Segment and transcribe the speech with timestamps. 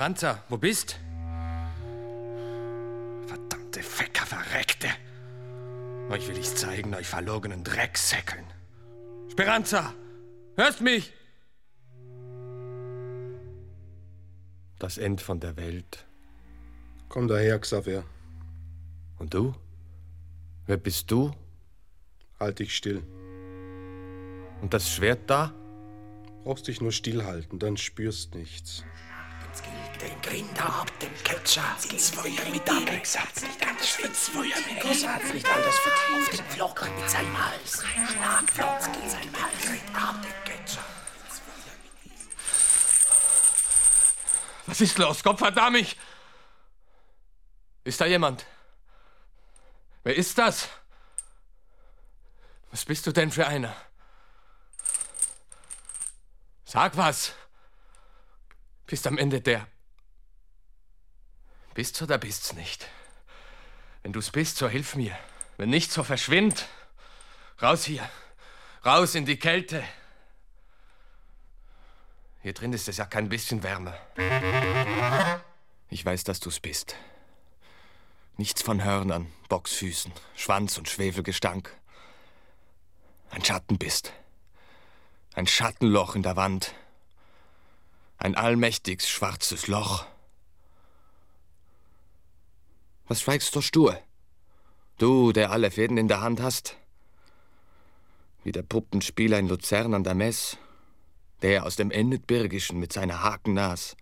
[0.00, 0.98] Speranza, wo bist?
[3.26, 4.88] Verdammte Fecker, verreckte!
[6.08, 8.46] Euch will ich zeigen, euch verlogenen Drecksäckeln.
[9.30, 9.92] Speranza,
[10.56, 11.12] hörst mich?
[14.78, 16.06] Das End von der Welt.
[17.10, 18.02] Komm daher, Xavier.
[19.18, 19.54] Und du?
[20.64, 21.30] Wer bist du?
[22.38, 23.02] Halt dich still.
[24.62, 25.52] Und das Schwert da?
[26.44, 28.82] Brauchst dich nur stillhalten, dann spürst nichts.
[30.00, 32.82] Den Grinder ab, den Ketcher, ins Feuer mit ab.
[33.04, 34.94] Satz nicht an das ins Feuer mit ab.
[34.94, 37.82] Satz nicht an das auf den Flock mit seinem Hals.
[37.82, 39.80] Schlagflotz in seinem Hals.
[39.92, 40.84] Ab den Ketcher.
[44.66, 45.22] Was ist los?
[45.22, 45.98] Gott verdammt mich!
[47.84, 48.46] Ist da jemand?
[50.02, 50.68] Wer ist das?
[52.70, 53.76] Was bist du denn für einer?
[56.64, 57.34] Sag was!
[58.86, 59.66] Bist am Ende der.
[61.80, 62.86] Bist's oder bist's nicht?
[64.02, 65.18] Wenn du's bist, so hilf mir.
[65.56, 66.68] Wenn nicht, so verschwind.
[67.62, 68.06] Raus hier.
[68.84, 69.82] Raus in die Kälte.
[72.42, 73.98] Hier drin ist es ja kein bisschen wärmer.
[75.88, 76.96] Ich weiß, dass du's bist.
[78.36, 81.74] Nichts von Hörnern, Boxfüßen, Schwanz und Schwefelgestank.
[83.30, 84.12] Ein Schatten bist.
[85.32, 86.74] Ein Schattenloch in der Wand.
[88.18, 90.04] Ein allmächtiges schwarzes Loch.
[93.10, 93.98] Was schweigst du stur?
[94.98, 96.76] Du, der alle Fäden in der Hand hast?
[98.44, 100.58] Wie der Puppenspieler in Luzern an der Mess,
[101.42, 103.96] der aus dem Ennetbirgischen mit seiner Hakennas.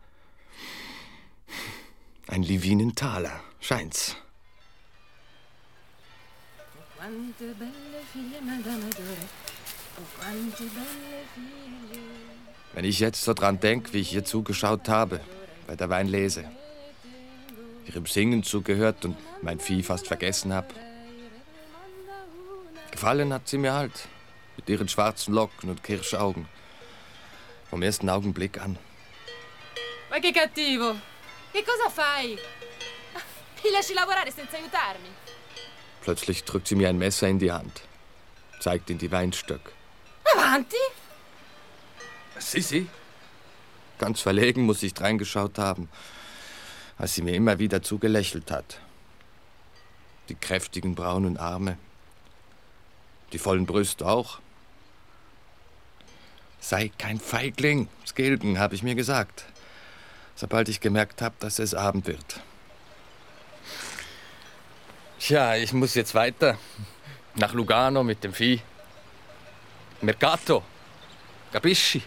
[2.27, 4.15] Ein Livinentaler, scheint's.
[12.75, 15.23] Wenn ich jetzt so dran denk, wie ich ihr zugeschaut habe,
[15.67, 16.45] bei der Weinlese,
[17.89, 20.73] ihrem Singen zugehört und mein Vieh fast vergessen hab.
[22.91, 24.09] Gefallen hat sie mir halt,
[24.57, 26.49] mit ihren schwarzen Locken und Kirschaugen.
[27.71, 28.79] Vom ersten Augenblick an.
[30.11, 30.97] Ma che cattivo!
[31.53, 32.39] Che cosa fai?
[33.63, 35.09] Mi lasci lavorare senza aiutarmi?
[36.03, 37.83] Plötzlich drückt sie mir ein Messer in die Hand,
[38.61, 39.73] zeigt in die Weinstöck.
[40.35, 40.77] Avanti!
[42.39, 42.89] Sissi?
[43.99, 45.89] Ganz verlegen muss ich dreingeschaut haben,
[46.99, 48.81] als sie mir immer wieder zugelächelt hat.
[50.29, 51.79] Die kräftigen braunen Arme,
[53.33, 54.41] die vollen Brüste auch.
[56.61, 59.45] Sei kein Feigling, Skilden, habe ich mir gesagt,
[60.35, 62.41] sobald ich gemerkt habe, dass es Abend wird.
[65.21, 66.59] Tja, ich muss jetzt weiter.
[67.35, 68.61] Nach Lugano mit dem Vieh.
[70.01, 70.63] Mercato.
[71.53, 72.03] Capisci?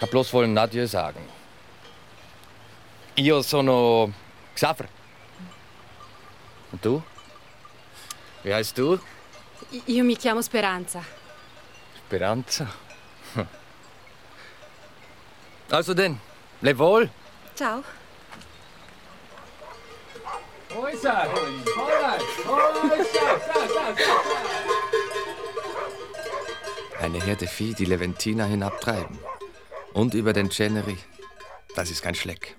[0.00, 1.20] Hab bloß wollen Adieu sagen.
[3.16, 4.12] Io sono
[4.54, 4.88] Xaver.
[6.72, 7.02] Und du?
[8.42, 8.98] Wie heißt du?
[9.86, 11.02] Io mi chiamo Speranza.
[12.06, 12.66] Speranza.
[15.70, 16.18] Also denn,
[16.62, 17.08] leb wohl.
[17.54, 17.84] Ciao.
[27.00, 29.18] Eine Herde Vieh, die Leventina hinabtreiben.
[29.92, 30.98] Und über den Ceneri.
[31.76, 32.56] Das ist kein Schleck.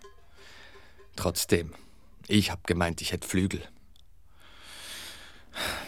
[1.16, 1.74] Trotzdem,
[2.28, 3.62] ich hab gemeint, ich hätte Flügel.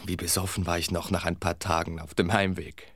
[0.06, 2.92] Wie besoffen war ich noch nach ein paar Tagen auf dem Heimweg.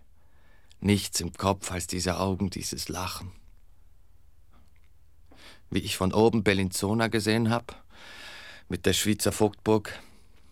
[0.80, 3.32] Nichts im Kopf als diese Augen, dieses Lachen.
[5.70, 7.84] Wie ich von oben Bellinzona gesehen hab,
[8.70, 9.98] mit der Schweizer Vogtburg,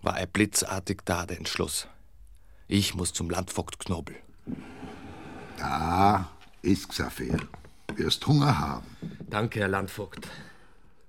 [0.02, 1.88] war er blitzartig da, der Entschluss.
[2.68, 4.16] Ich muss zum Landvogt Knobel.
[5.58, 6.30] Da
[6.62, 7.40] ist Xaver.
[7.96, 8.86] Wirst Hunger haben.
[9.30, 10.28] Danke, Herr Landvogt.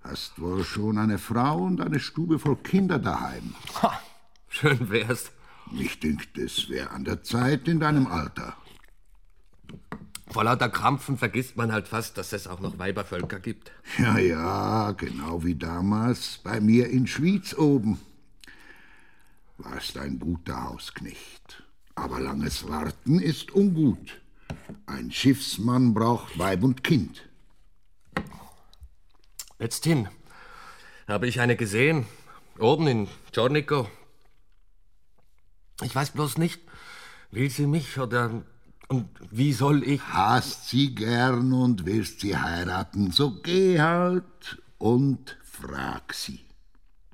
[0.08, 3.54] Hast wohl schon eine Frau und eine Stube voll Kinder daheim.
[3.82, 4.00] Ha,
[4.48, 5.32] schön wär's.
[5.72, 8.56] Mich dünkt, es wär an der Zeit in deinem Alter.
[10.28, 13.72] Vor lauter Krampfen vergisst man halt fast, dass es auch noch Weibervölker gibt.
[13.98, 17.98] Ja, ja, genau wie damals bei mir in Schwyz oben.
[19.58, 21.64] Warst ein guter Hausknecht.
[21.96, 24.20] Aber langes Warten ist ungut.
[24.86, 27.25] Ein Schiffsmann braucht Weib und Kind.
[29.58, 30.08] Letzthin
[31.08, 32.06] habe ich eine gesehen,
[32.58, 33.88] oben in Giornico.
[35.82, 36.60] Ich weiß bloß nicht,
[37.30, 38.42] will sie mich oder
[38.88, 40.00] und wie soll ich?
[40.02, 46.40] Hast sie gern und willst sie heiraten, so geh halt und frag sie.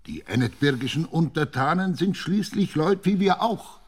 [0.06, 3.80] Die ennetbirgischen Untertanen sind schließlich Leute wie wir auch.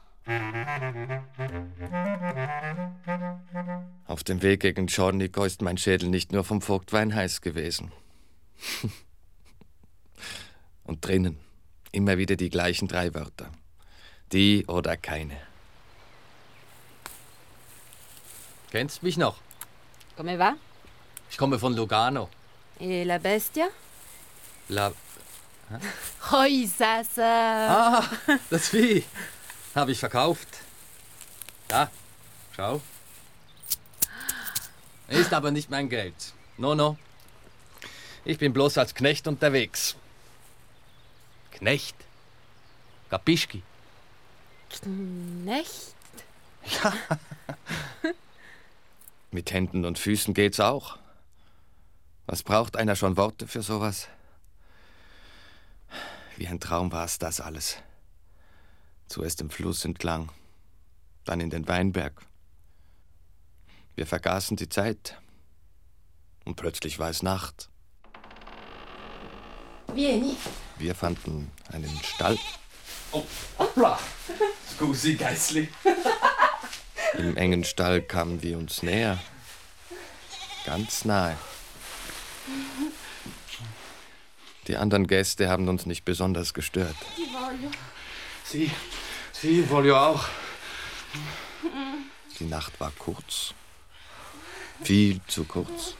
[4.07, 7.91] Auf dem Weg gegen Giornico ist mein Schädel nicht nur vom Vogtwein heiß gewesen.
[10.85, 11.39] Und drinnen
[11.93, 13.51] immer wieder die gleichen drei Wörter.
[14.33, 15.37] Die oder keine.
[18.71, 19.37] Kennst mich noch?
[20.17, 20.57] Come va?
[21.31, 22.29] Ich komme von Lugano.
[22.81, 23.69] E la bestia?
[24.69, 24.93] La
[26.31, 28.01] Hoi, Sasa.
[28.01, 28.05] ah,
[28.51, 29.05] das Vieh
[29.75, 30.49] habe ich verkauft.
[31.69, 31.91] Da,
[32.55, 32.81] schau.
[35.09, 36.15] Ist aber nicht mein Geld.
[36.57, 36.97] No, no.
[38.25, 39.97] Ich bin bloß als Knecht unterwegs.
[41.51, 41.97] Knecht?
[43.11, 43.63] Kapischki?
[44.71, 45.95] Knecht?
[49.31, 50.99] Mit Händen und Füßen geht's auch.
[52.27, 54.09] Was braucht einer schon Worte für sowas?
[56.37, 57.77] Wie ein Traum war's das alles.
[59.07, 60.33] Zuerst im Fluss entlang,
[61.25, 62.25] dann in den Weinberg.
[63.95, 65.21] Wir vergaßen die Zeit.
[66.45, 67.69] Und plötzlich war es Nacht.
[69.95, 70.37] Vieni.
[70.79, 72.39] Wir fanden einen Stall.
[73.59, 73.99] Hoppla!
[74.75, 75.69] Scusi, Geissli.
[77.17, 79.19] Im engen Stall kamen wir uns näher.
[80.67, 81.37] Ganz nahe.
[84.67, 86.97] Die anderen Gäste haben uns nicht besonders gestört.
[88.45, 88.71] Sie,
[89.33, 90.25] Sie voglio auch.
[92.39, 93.55] Die Nacht war kurz.
[94.83, 95.95] Viel zu kurz.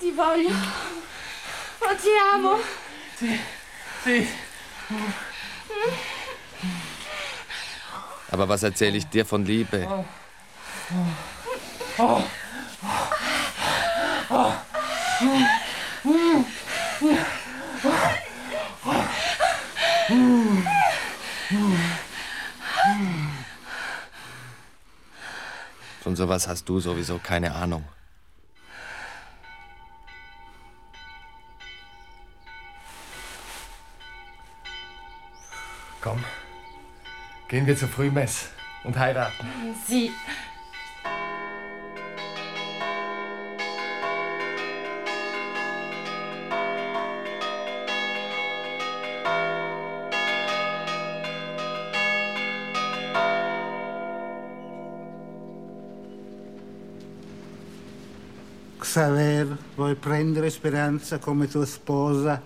[0.00, 0.50] Ti voglio.
[1.82, 2.58] Oh, ti amo.
[4.04, 4.28] Sie.
[8.30, 9.86] Aber was erzähle ich dir von Liebe?
[26.02, 27.84] Von sowas hast du sowieso keine Ahnung.
[37.50, 38.48] Gehen wir zur Frühmess
[38.84, 39.44] und heiraten.
[39.84, 40.12] Sì.
[58.78, 62.40] Xaver, vuoi prendere Speranza come tua sposa,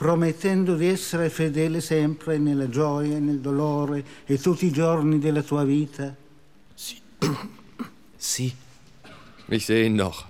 [0.00, 5.62] promettendo di essere fedele sempre nella gioia, nel dolore e tutti i giorni della tua
[5.62, 6.16] vita?
[6.74, 7.02] Sie?
[9.48, 10.26] Ich sehe ihn noch,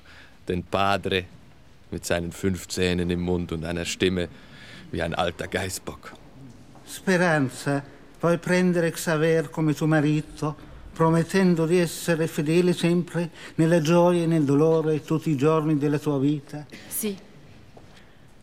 [0.46, 1.24] den Padre,
[1.90, 4.28] mit seinen fünf Zähnen im Mund und einer Stimme
[4.90, 6.14] wie ein alter Geißbock.
[6.84, 7.80] Speranza,
[8.18, 10.56] vuoi prendere Xaver come tuo marito,
[10.92, 16.00] promettendo di essere fedele sempre nella gioia e nel dolore e tutti i giorni della
[16.00, 16.66] tua vita?
[16.88, 17.28] Sì.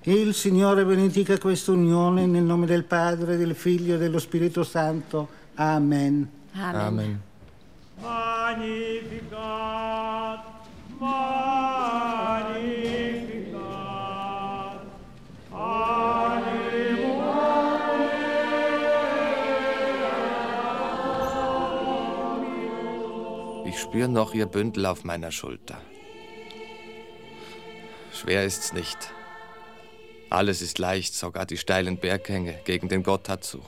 [0.07, 5.27] Il Signore benedica questa unione nel nome del Padre, del Figlio e dello Spirito Santo.
[5.55, 6.31] Amen.
[6.53, 6.81] Amen.
[6.81, 7.21] Amen.
[8.01, 9.33] Magnificat,
[10.97, 11.27] Magnificat,
[23.65, 25.81] Ich spüre noch ihr Bündel auf meiner Schulter.
[28.13, 29.16] Schwer ist's nicht.
[30.29, 33.65] Alles ist leicht, sogar die steilen Berghänge gegen den Gotthard zu.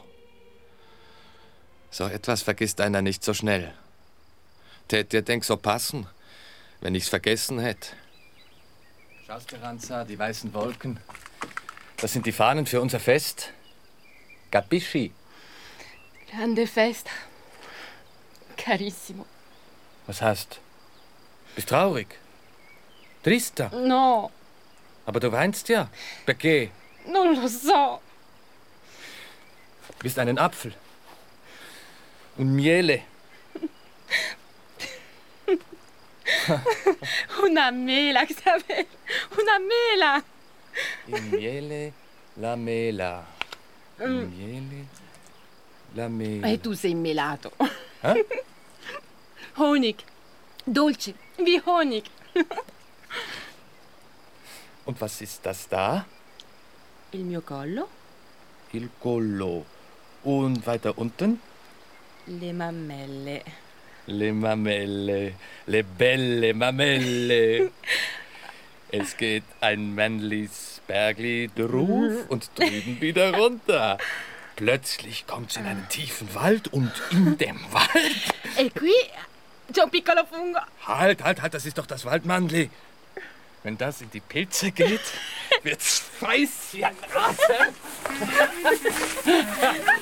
[1.91, 3.73] So etwas vergisst einer nicht so schnell.
[4.87, 6.07] Tät dir denk so passen,
[6.81, 7.89] wenn ich's vergessen hätte.
[9.25, 10.99] Schau, Speranza, die weißen Wolken.
[11.97, 13.53] Das sind die Fahnen für unser Fest.
[14.51, 15.11] Capisci?
[16.31, 17.11] Grande festa.
[18.57, 19.25] Carissimo.
[20.07, 20.59] Was heißt?
[21.55, 22.07] Bist traurig?
[23.23, 23.69] Trista?
[23.69, 24.31] No,
[25.09, 25.89] Aber du weinst ja.
[26.23, 26.69] Perché?
[27.07, 27.99] non lo so.
[30.03, 30.71] Bist einen Apfel.
[32.37, 33.01] Und Miele.
[37.43, 38.85] Una mela, Xaver.
[39.35, 40.23] Una mela.
[41.07, 41.93] Miele,
[42.35, 43.25] la mela.
[43.99, 44.85] Il miele,
[45.95, 46.47] la mela.
[46.47, 47.51] E tu sei melato.
[48.03, 48.25] Eh?
[49.57, 50.03] Honig.
[50.67, 51.15] Dolce.
[51.37, 52.05] Wie Honig.
[54.89, 56.03] Und was ist das da?
[57.11, 57.87] Il mio collo?
[58.73, 59.63] Il collo.
[60.23, 61.39] Und weiter unten?
[62.25, 63.43] Le mammelle.
[64.07, 65.35] Le Mamelle,
[65.67, 67.69] le belle Mamelle.
[68.91, 73.99] Es geht ein Männlis Bergli drauf und drüben wieder runter.
[74.55, 78.33] Plötzlich kommt's in einen tiefen Wald und in dem Wald.
[78.57, 78.95] E qui
[79.71, 80.59] c'è un piccolo fungo.
[80.87, 82.71] Halt, halt, halt, das ist doch das Waldmannli.
[83.63, 85.01] Wenn das in die Pilze geht,
[85.63, 87.75] wird's Fäuschen rasen.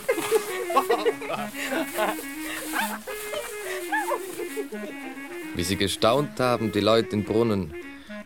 [5.55, 7.73] Wie sie gestaunt haben, die Leute im Brunnen,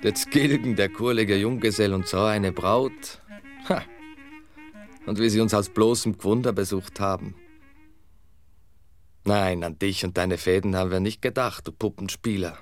[0.04, 3.22] der Zgilgen, der kurlige Junggesell und so eine Braut.
[3.70, 3.84] Ha.
[5.06, 7.36] Und wie sie uns aus bloßem Gewunder besucht haben.
[9.24, 12.58] Nein, an dich und deine Fäden haben wir nicht gedacht, du Puppenspieler,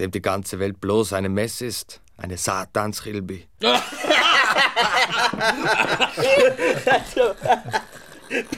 [0.00, 3.46] dem die ganze Welt bloß eine Mess ist, eine Satanschilbi.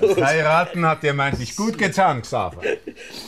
[0.01, 2.61] Das Heiraten hat dir meintlich gut getan, Xaver.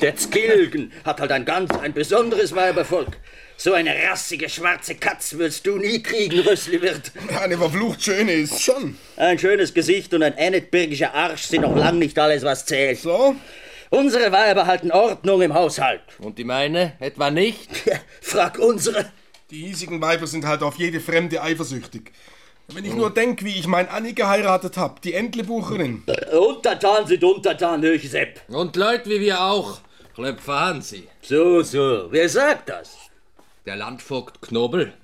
[0.01, 3.17] Der Zgilgen hat halt ein ganz ein besonderes Weibervolk.
[3.57, 7.13] So eine rassige schwarze Katz wirst du nie kriegen, Rössliwirt.
[7.41, 8.99] Eine verflucht schöne ist schon.
[9.17, 12.99] Ein schönes Gesicht und ein ennetbirgischer Arsch sind noch lang nicht alles, was zählt.
[12.99, 13.37] So?
[13.93, 16.01] Unsere Weiber halten Ordnung im Haushalt.
[16.19, 17.69] Und die meine etwa nicht?
[18.23, 19.05] Frag unsere.
[19.51, 22.11] Die hiesigen Weiber sind halt auf jede Fremde eifersüchtig.
[22.69, 26.05] Wenn ich nur denk, wie ich mein Anni geheiratet hab, die Entlebucherin.
[26.33, 28.41] Untertan sind untertan, Höchsepp.
[28.49, 29.81] Und Leute wie wir auch.
[30.15, 31.07] Klöpfer Hansi.
[31.21, 32.07] So, so.
[32.11, 32.97] Wer sagt das?
[33.67, 34.95] Der Landvogt Knobel.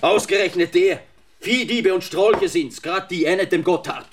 [0.00, 0.98] Ausgerechnet der.
[1.38, 4.08] Viehdiebe und Strolche sind's, grad die Ennet dem Gotthard.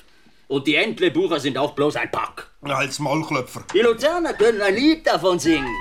[0.49, 2.47] Und die Entlebucher sind auch bloß ein Pack.
[2.63, 3.63] Als Maulklöpfer.
[3.71, 5.75] Die Luzerner können ein Lied davon singen.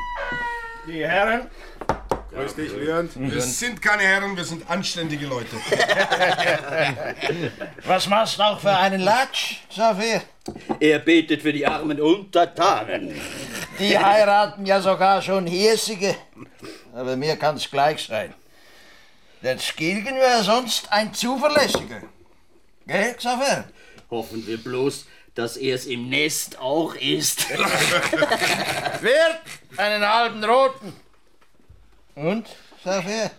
[0.87, 1.49] Die Herren.
[2.35, 3.13] Grüß dich, Lüand.
[3.17, 5.57] Wir sind keine Herren, wir sind anständige Leute.
[7.87, 10.21] Was machst du auch für einen Latsch, Xavier?
[10.79, 13.19] Er betet für die armen Untertanen.
[13.79, 16.15] Die heiraten ja sogar schon Hirsige.
[16.95, 18.35] Aber mir kann's gleich sein.
[19.43, 22.03] Der Skilgen wäre sonst ein zuverlässiger.
[22.87, 23.65] Gell, Xavier?
[24.11, 27.49] Hoffen wir bloß, dass er es im Nest auch ist.
[29.01, 29.41] Wirt,
[29.77, 30.93] einen halben roten.
[32.15, 32.47] Und,
[32.81, 33.31] Xavier?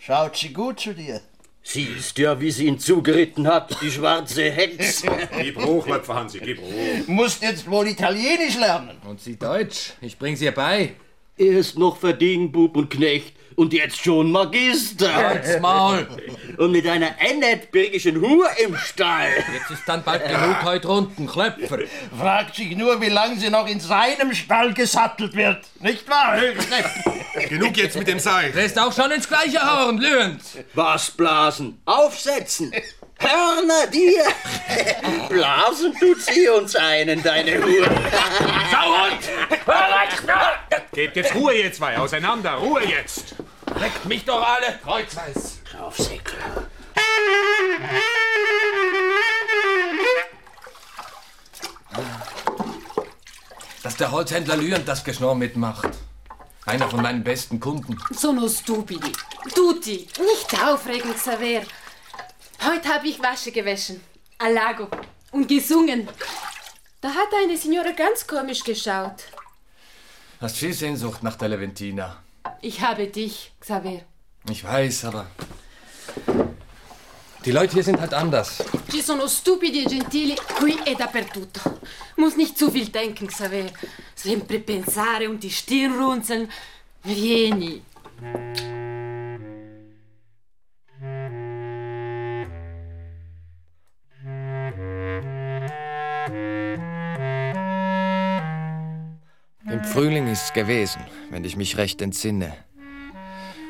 [0.00, 1.20] Schaut sie gut zu dir?
[1.66, 5.02] Siehst ja, wie sie ihn zugeritten hat, die schwarze Hetz.
[5.40, 7.06] Gib hoch, Klöpfer Hansi, gib hoch.
[7.06, 8.98] Musst jetzt wohl Italienisch lernen.
[9.08, 9.94] Und sie Deutsch.
[10.02, 10.94] Ich bring's ihr bei.
[11.38, 15.14] Er ist noch Verdingbub und Knecht und jetzt schon Magister.
[15.14, 16.06] Halt's Maul.
[16.56, 19.28] Und mit einer ennetbirgischen Hur im Stall.
[19.52, 21.78] Jetzt ist dann bald genug heute runden, Klöpfer.
[22.18, 25.64] Fragt sich nur, wie lange sie noch in seinem Stall gesattelt wird.
[25.80, 26.38] Nicht wahr?
[27.48, 28.52] Genug jetzt mit dem Seil.
[28.54, 30.42] Lässt auch schon ins gleiche Horn, Lünd.
[30.74, 31.80] Was blasen?
[31.84, 32.72] Aufsetzen!
[33.18, 34.24] Hörner dir!
[35.28, 37.88] Blasen tut sie uns einen, deine Hur.
[40.92, 43.36] Gebt jetzt Ruhe, ihr zwei, auseinander, Ruhe jetzt.
[43.78, 45.58] Leckt mich doch alle, kreuzweis.
[45.80, 46.38] Aufsäckel.
[53.82, 55.88] Dass der Holzhändler Lüend das Geschnorr mitmacht.
[56.66, 57.98] Einer von meinen besten Kunden.
[58.10, 59.12] Sono stupidi.
[59.54, 60.08] Tutti.
[60.18, 61.62] Nicht aufregen, Xaver.
[62.64, 64.00] Heute habe ich Wasche gewaschen.
[64.38, 64.88] Al Lago.
[65.32, 66.08] Und gesungen.
[67.02, 69.24] Da hat eine Signora ganz komisch geschaut.
[70.40, 72.23] Hast viel Sehnsucht nach der Leventina.
[72.64, 74.00] Ich habe dich, Xaver.
[74.48, 75.26] Ich weiß, aber.
[77.44, 78.64] Die Leute hier sind halt anders.
[78.90, 81.60] Ci sono stupidi e gentili qui e dappertutto.
[82.16, 83.70] Muss nicht zu viel denken, Xaver.
[84.14, 86.48] Sempre pensare und die Stirn runzeln.
[87.02, 87.82] Vieni.
[99.94, 102.52] Frühling ist's gewesen, wenn ich mich recht entsinne.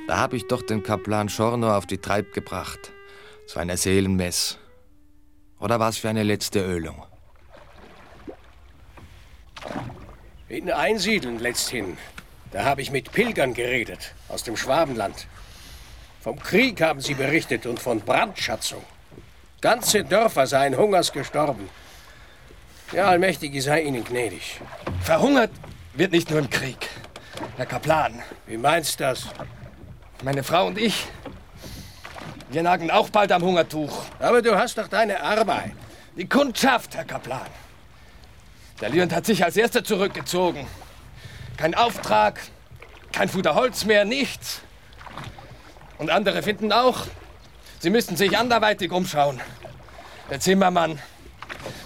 [0.08, 2.92] Da hab ich doch den Kaplan Schorno auf die Treib gebracht.
[3.46, 4.56] Zu einer Seelenmess.
[5.60, 7.04] Oder war's für eine letzte Ölung?
[10.48, 11.98] In Einsiedeln letzthin.
[12.52, 15.26] Da habe ich mit Pilgern geredet, aus dem Schwabenland.
[16.22, 18.82] Vom Krieg haben sie berichtet und von Brandschatzung.
[19.60, 21.68] Ganze Dörfer seien Hungers gestorben.
[22.92, 24.62] Der Allmächtige sei ihnen gnädig.
[25.02, 25.50] Verhungert
[25.94, 26.88] wird nicht nur im Krieg.
[27.56, 29.26] Herr Kaplan, Wie meinst das?
[30.22, 31.06] meine Frau und ich,
[32.48, 34.04] wir nagen auch bald am Hungertuch.
[34.18, 35.72] Aber du hast doch deine Arbeit.
[36.16, 37.46] Die Kundschaft, Herr Kaplan.
[38.80, 40.66] Der Lüend hat sich als erster zurückgezogen.
[41.56, 42.40] Kein Auftrag,
[43.12, 44.62] kein Fuder Holz mehr, nichts.
[45.98, 47.06] Und andere finden auch,
[47.80, 49.40] sie müssten sich anderweitig umschauen.
[50.30, 50.98] Der Zimmermann,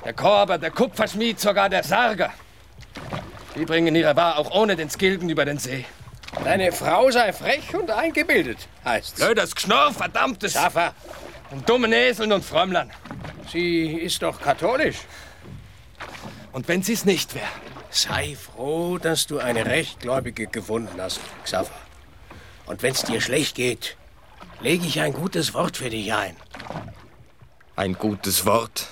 [0.04, 2.32] der Korber, der Kupferschmied, sogar der Sarger.
[3.58, 5.84] Die bringen ihre Ware auch ohne den Skilden über den See.
[6.44, 9.20] Deine Frau sei frech und eingebildet, heißt's.
[9.20, 10.52] Blödes Geschnorr, verdammtes!
[10.52, 10.94] Schaffer,
[11.50, 12.90] Und dummen Eseln und Frömmlern.
[13.50, 14.98] sie ist doch katholisch.
[16.52, 17.48] Und wenn sie's nicht wäre,
[17.90, 21.70] Sei froh, dass du eine Rechtgläubige gefunden hast, Xaver.
[22.66, 23.96] Und wenn's dir schlecht geht,
[24.60, 26.36] lege ich ein gutes Wort für dich ein.
[27.76, 28.88] Ein gutes Wort.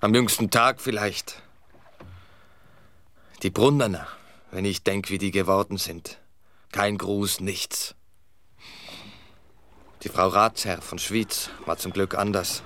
[0.00, 1.42] Am jüngsten Tag vielleicht.
[3.44, 4.06] Die Brunnerner,
[4.52, 6.18] wenn ich denk, wie die geworden sind.
[6.72, 7.94] Kein Gruß, nichts.
[10.02, 12.62] Die Frau Ratsherr von Schwyz war zum Glück anders.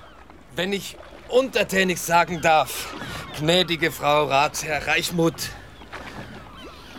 [0.55, 0.95] Wenn ich
[1.27, 2.95] untertänig sagen darf,
[3.37, 5.49] gnädige Frau Ratsherr Reichmuth.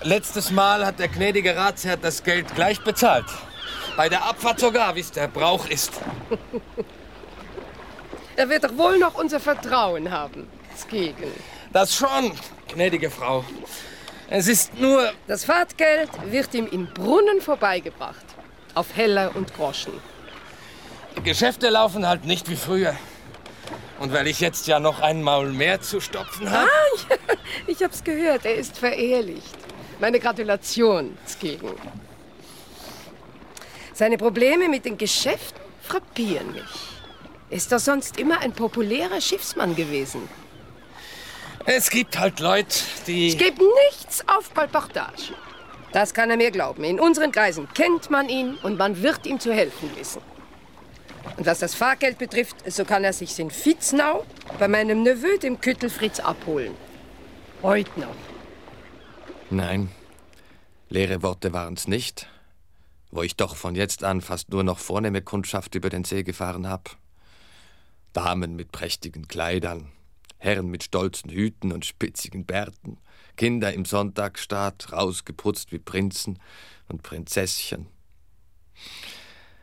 [0.02, 3.26] Letztes Mal hat der gnädige Ratsherr das Geld gleich bezahlt.
[3.96, 5.92] Bei der Abfahrt sogar, wie es der Brauch ist.
[8.37, 10.46] Er wird doch wohl noch unser Vertrauen haben.
[10.78, 11.30] Skegen.
[11.72, 12.32] Das schon,
[12.72, 13.44] gnädige Frau.
[14.28, 15.12] Es ist nur...
[15.26, 18.24] Das Fahrtgeld wird ihm im Brunnen vorbeigebracht.
[18.74, 19.92] Auf Heller und Groschen.
[21.16, 22.94] Die Geschäfte laufen halt nicht wie früher.
[23.98, 26.68] Und weil ich jetzt ja noch ein Maul mehr zu stopfen habe...
[26.68, 27.34] Ah, ja,
[27.66, 28.44] ich hab's gehört.
[28.44, 29.58] Er ist verehelicht.
[29.98, 31.74] Meine Gratulation, Skegen.
[33.92, 36.62] Seine Probleme mit den Geschäften frappieren mich.
[37.50, 40.28] Ist doch sonst immer ein populärer Schiffsmann gewesen.
[41.66, 43.28] Es gibt halt Leute, die...
[43.28, 45.34] Es gibt nichts auf Kolportage.
[45.92, 46.84] Das kann er mir glauben.
[46.84, 50.22] In unseren Kreisen kennt man ihn und man wird ihm zu helfen wissen.
[51.36, 54.24] Und was das Fahrgeld betrifft, so kann er sich in Vitznau
[54.58, 56.74] bei meinem Neveu, dem Küttelfritz, abholen.
[57.62, 58.14] Heute noch.
[59.50, 59.90] Nein,
[60.88, 62.28] leere Worte waren's nicht,
[63.10, 66.68] wo ich doch von jetzt an fast nur noch vornehme Kundschaft über den See gefahren
[66.68, 66.96] hab.
[68.12, 69.92] Damen mit prächtigen Kleidern,
[70.40, 72.97] Herren mit stolzen Hüten und spitzigen Bärten,
[73.37, 76.38] Kinder im Sonntagsstaat, rausgeputzt wie Prinzen
[76.88, 77.86] und Prinzesschen.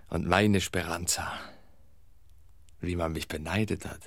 [0.10, 1.34] Und meine Speranza,
[2.80, 4.01] wie man mich beneidet hat.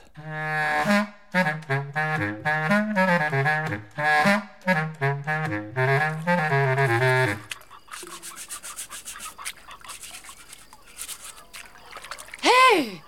[12.42, 13.02] Hey!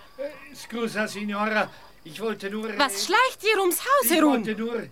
[0.54, 1.70] Scusa, Signora,
[2.04, 2.68] ich wollte nur...
[2.78, 4.32] Was schleicht ihr ums Haus ich herum?
[4.32, 4.76] wollte nur...
[4.82, 4.88] äh,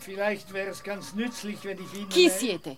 [0.00, 2.08] Vielleicht wäre es ganz nützlich, wenn ich Ihnen...
[2.08, 2.76] Chi siete?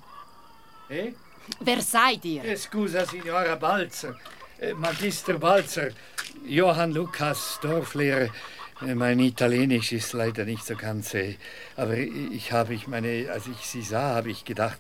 [0.88, 1.12] Eh?
[1.61, 2.56] Wer seid ihr?
[2.56, 4.14] Scusa, Signora Balzer.
[4.61, 5.88] Eh, Magister Balzer.
[6.44, 8.28] Johann Lukas, Dorflehrer.
[8.80, 11.14] Eh, Mein Italienisch ist leider nicht so ganz,
[11.76, 14.78] aber ich ich habe, ich meine, als ich Sie sah, habe ich gedacht,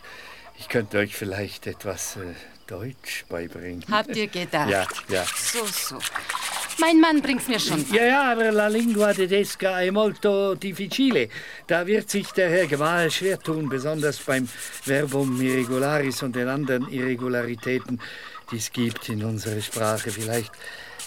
[0.58, 2.34] ich könnte euch vielleicht etwas äh,
[2.66, 3.84] Deutsch beibringen.
[3.90, 4.70] Habt ihr gedacht?
[4.70, 5.24] Ja, ja.
[5.36, 5.98] So, so.
[6.78, 7.84] Mein Mann bringt's mir schon.
[7.92, 11.28] Ja, ja, aber la lingua tedesca è molto difficile.
[11.66, 14.48] Da wird sich der Herr Gemahl schwer tun, besonders beim
[14.84, 18.00] Verbum irregularis und den anderen Irregularitäten,
[18.50, 20.10] die es gibt in unserer Sprache.
[20.10, 20.52] Vielleicht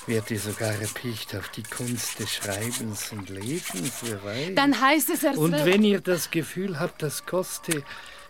[0.07, 4.55] wird ihr sogar erpicht auf die Kunst des Schreibens und Lesens, wer weiß.
[4.55, 7.83] Dann heißt es erst Und wenn ihr das Gefühl habt, das koste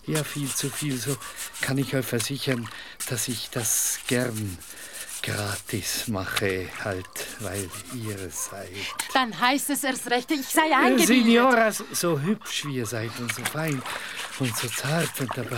[0.07, 1.15] ja viel zu viel, so
[1.61, 2.69] kann ich euch versichern,
[3.09, 4.57] dass ich das gern
[5.25, 7.05] gratis mache, halt,
[7.39, 8.69] weil ihr seid.
[9.13, 11.07] Dann heißt es erst recht, ich sei eingebildet.
[11.07, 13.81] Signora, so- so hübsch wie ihr seid und so fein
[14.39, 15.57] und so zart und dabei,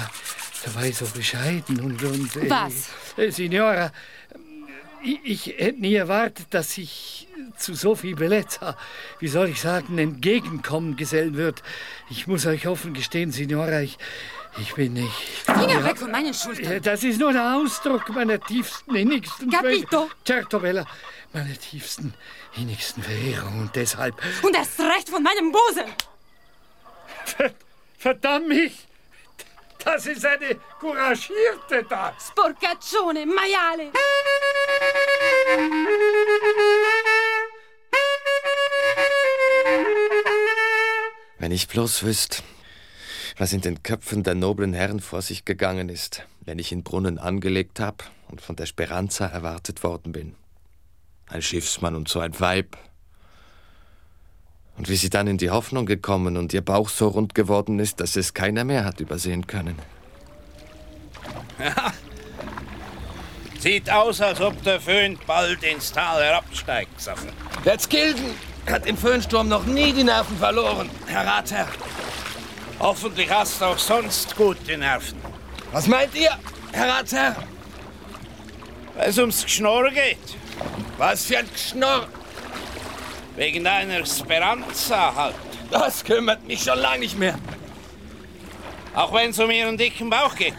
[0.66, 2.02] dabei so bescheiden und...
[2.04, 2.90] und äh, Was?
[3.18, 3.92] Äh, Signora,
[5.04, 7.28] ich, ich hätte nie erwartet, dass ich
[7.58, 8.78] zu so viel Bellezza,
[9.20, 11.62] wie soll ich sagen, entgegenkommen gesellen wird.
[12.10, 13.98] Ich muss euch offen gestehen, Signora, ich,
[14.60, 15.12] ich bin nicht...
[15.46, 16.82] Finger weg von meinen Schultern.
[16.82, 20.10] Das ist nur der Ausdruck meiner tiefsten, innigsten Capito?
[20.26, 20.86] Certo, Bella,
[21.34, 22.14] meiner tiefsten,
[22.56, 24.16] innigsten Verehrung und deshalb...
[24.44, 25.86] Und erst recht von meinem Busen.
[27.26, 27.54] Ver-
[27.98, 28.88] Verdammt mich!
[29.84, 32.14] Das ist eine couragierte da.
[32.20, 33.92] Sporcaccione, maiale.
[41.40, 42.44] Wenn ich bloß wüsst,
[43.38, 47.20] was in den Köpfen der noblen Herren vor sich gegangen ist, wenn ich in Brunnen
[47.20, 50.36] angelegt hab und von der Speranza erwartet worden bin.
[51.28, 52.78] Ein Schiffsmann und so ein Weib.
[54.78, 58.00] Und wie sie dann in die Hoffnung gekommen und ihr Bauch so rund geworden ist,
[58.00, 59.76] dass es keiner mehr hat übersehen können.
[63.60, 67.28] Sieht aus, als ob der Föhn bald ins Tal herabsteigt, Sache.
[67.66, 68.36] Der Skilden
[68.70, 71.68] hat im Föhnsturm noch nie die Nerven verloren, Herr Ratsherr.
[72.80, 75.20] Hoffentlich hast du auch sonst gute Nerven.
[75.72, 76.32] Was meint ihr,
[76.72, 77.36] Herr Ratsherr?
[78.96, 80.18] Wenn es ums Geschnorr geht.
[80.98, 82.08] Was für ein Geschnorr?
[83.36, 85.36] Wegen deiner Speranza halt.
[85.72, 87.38] Das kümmert mich schon lange nicht mehr.
[88.94, 90.56] Auch wenn es um ihren dicken Bauch geht.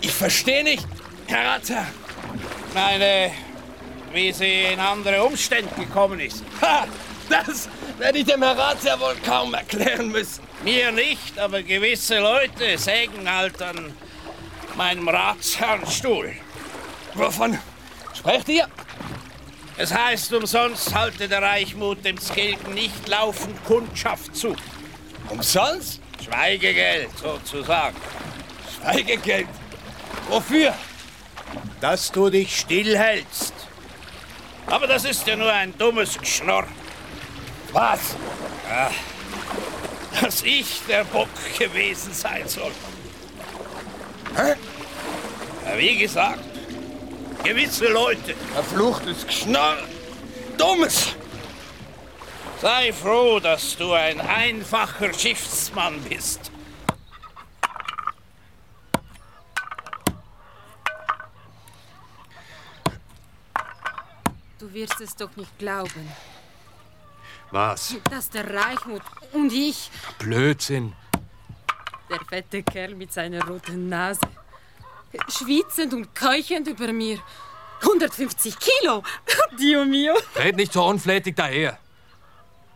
[0.00, 0.86] Ich verstehe nicht,
[1.26, 1.86] Herr Ratsherr.
[2.74, 3.30] Meine,
[4.12, 6.42] wie sie in andere Umstände gekommen ist.
[6.60, 6.86] Ha!
[7.28, 10.42] Das werde ich dem Herr Ratsherr wohl kaum erklären müssen.
[10.62, 13.92] Mir nicht, aber gewisse Leute sägen halt an
[14.76, 16.34] meinem Ratsherrnstuhl.
[17.14, 17.58] Wovon
[18.14, 18.68] Sprecht ihr?
[19.76, 24.54] Es heißt, umsonst halte der Reichmut dem Skilgen nicht laufend Kundschaft zu.
[25.28, 26.00] Umsonst?
[26.22, 27.96] Schweigegeld, sozusagen.
[28.76, 29.48] Schweigegeld?
[30.28, 30.74] Wofür?
[31.80, 33.54] Dass du dich stillhältst.
[34.66, 36.68] Aber das ist ja nur ein dummes Geschnorr.
[37.72, 38.14] Was?
[38.68, 38.90] Ja,
[40.22, 42.70] dass ich der Bock gewesen sein soll.
[44.36, 44.54] Hä?
[45.66, 46.44] Ja, wie gesagt,
[47.42, 48.34] gewisse Leute.
[48.54, 49.78] Verfluchtes Geschnorr.
[50.56, 51.16] Dummes.
[52.60, 56.52] Sei froh, dass du ein einfacher Schiffsmann bist.
[64.60, 66.08] Du wirst es doch nicht glauben,
[67.52, 67.94] Was?
[68.10, 70.94] dass der Reichmut und ich, Blödsinn.
[72.10, 74.20] der fette Kerl mit seiner roten Nase,
[75.28, 77.18] schwitzend und keuchend über mir,
[77.82, 79.02] 150 Kilo,
[79.58, 80.14] Dio mio.
[80.36, 81.78] Red nicht so unflätig daher.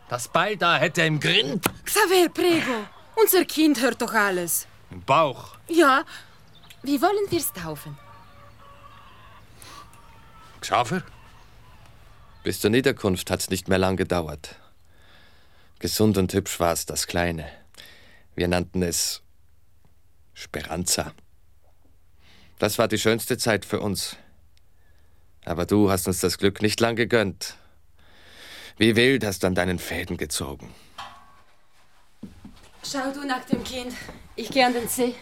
[0.09, 1.65] Das Beil da hätte im Grind.
[1.83, 2.85] Xaver, prego,
[3.15, 4.67] unser Kind hört doch alles.
[4.91, 5.55] Im Bauch.
[5.67, 6.03] Ja,
[6.83, 7.97] wie wollen wir's taufen?
[10.61, 11.01] Xaver?
[12.43, 14.55] Bis zur Niederkunft hat's nicht mehr lang gedauert.
[15.79, 17.47] Gesund und hübsch war's, das Kleine.
[18.35, 19.21] Wir nannten es
[20.33, 21.13] Speranza.
[22.59, 24.17] Das war die schönste Zeit für uns.
[25.45, 27.55] Aber du hast uns das Glück nicht lang gegönnt.
[28.77, 30.73] Wie wild hast du an deinen Fäden gezogen.
[32.83, 33.93] Schau du nach dem Kind.
[34.35, 35.13] Ich gehe an den See.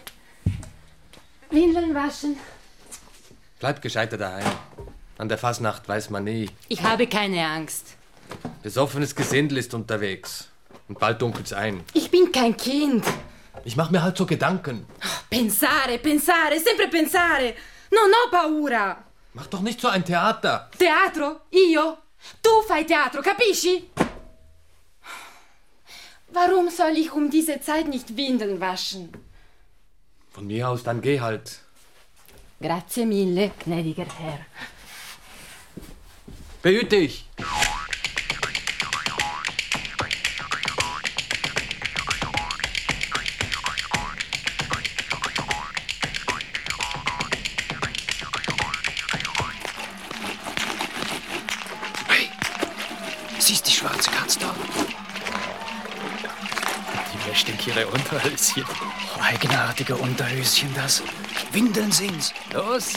[1.50, 2.36] Windeln waschen.
[3.58, 4.46] Bleib gescheiter daheim.
[5.18, 6.50] An der Fasnacht weiß man nie.
[6.68, 7.96] Ich habe keine Angst.
[8.66, 10.48] Besoffenes Gesindel ist unterwegs.
[10.88, 11.84] Und bald dunkelt's ein.
[11.94, 13.04] Ich bin kein Kind.
[13.64, 14.86] Ich mach mir halt so Gedanken.
[15.30, 17.54] Pensare, pensare, sempre pensare.
[17.92, 19.04] Non ho paura.
[19.34, 20.68] Mach doch nicht so ein Theater.
[20.76, 21.42] Teatro?
[21.52, 21.98] Io?
[22.42, 23.88] Tu fai teatro, capisci?
[26.32, 29.12] Warum soll ich um diese Zeit nicht Windeln waschen?
[30.32, 31.60] Von mir aus, dann geh halt.
[32.60, 34.40] Grazie mille, gnädiger Herr.
[36.62, 37.28] Behüte dich.
[57.76, 58.64] Ihre Unterhöschen.
[59.16, 61.02] Oh, eigenartige Unterhöschen das.
[61.52, 62.32] Windeln sind's.
[62.52, 62.94] Los,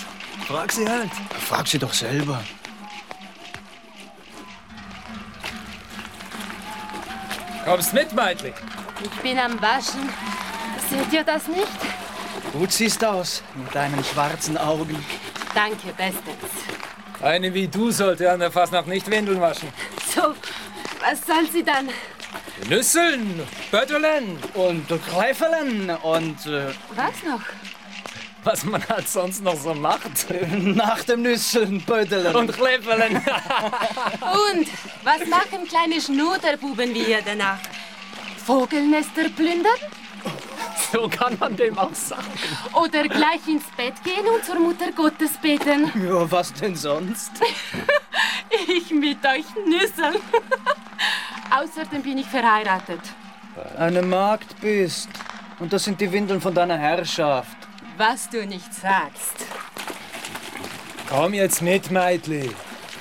[0.48, 1.12] frag sie halt.
[1.48, 2.42] Frag sie doch selber.
[7.66, 8.54] Kommst mit, Meitli?
[9.04, 10.10] Ich bin am Waschen.
[10.90, 11.68] Seht ihr das nicht?
[12.52, 15.06] Gut siehst aus, mit deinen schwarzen Augen.
[15.54, 16.52] Danke, bestens.
[17.22, 19.70] Eine wie du sollte an der Fasnacht nicht Windeln waschen.
[20.16, 20.34] So,
[21.02, 21.90] was soll sie dann?
[22.68, 24.38] Nüsseln, Böttelen.
[24.54, 26.46] Und Kräufeln und...
[26.46, 27.42] Äh, Was noch?
[28.44, 30.28] Was man halt sonst noch so macht.
[30.52, 32.36] nach dem Nüsseln, Böttelen.
[32.36, 33.16] Und Kläpfeln.
[34.52, 34.68] Und
[35.04, 37.60] was machen kleine Schnuderbuben wie ihr danach?
[38.46, 39.74] Vogelnester plündern?
[40.92, 42.24] So kann man dem auch sagen.
[42.74, 45.92] Oder gleich ins Bett gehen und zur Mutter Gottes beten?
[46.04, 47.32] Ja, was denn sonst?
[48.68, 50.16] Ich mit euch Nüsseln.
[51.52, 53.02] Außerdem bin ich verheiratet.
[53.78, 55.10] Eine Magd bist.
[55.60, 57.58] Und das sind die Windeln von deiner Herrschaft.
[57.98, 59.46] Was du nicht sagst.
[61.10, 62.52] Komm jetzt mit, Meitli.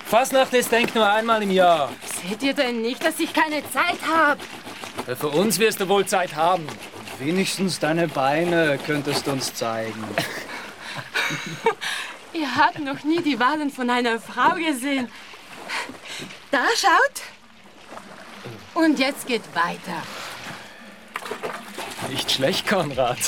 [0.06, 1.90] Fasnacht ist denk nur einmal im Jahr.
[2.26, 4.40] Seht ihr denn nicht, dass ich keine Zeit habe?
[5.16, 6.66] Für uns wirst du wohl Zeit haben.
[7.18, 10.02] Wenigstens deine Beine könntest du uns zeigen.
[12.32, 15.08] Ihr habt noch nie die Wahlen von einer Frau gesehen.
[16.50, 17.22] Da schaut.
[18.74, 20.02] Und jetzt geht weiter.
[22.08, 23.18] Nicht schlecht, Konrad.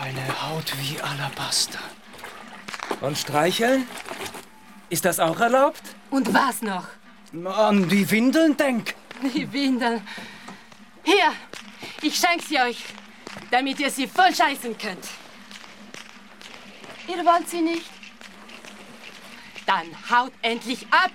[0.00, 1.80] Eine Haut wie Alabaster.
[3.00, 3.86] Und streicheln?
[4.88, 5.82] Ist das auch erlaubt?
[6.10, 6.86] Und was noch?
[7.44, 8.94] An die Windeln denk.
[9.22, 10.06] Die Windeln.
[11.02, 11.32] Hier,
[12.02, 12.84] ich schenke sie euch,
[13.50, 15.06] damit ihr sie voll scheißen könnt.
[17.08, 17.86] Ihr wollt sie nicht?
[19.66, 21.10] Dann haut endlich ab.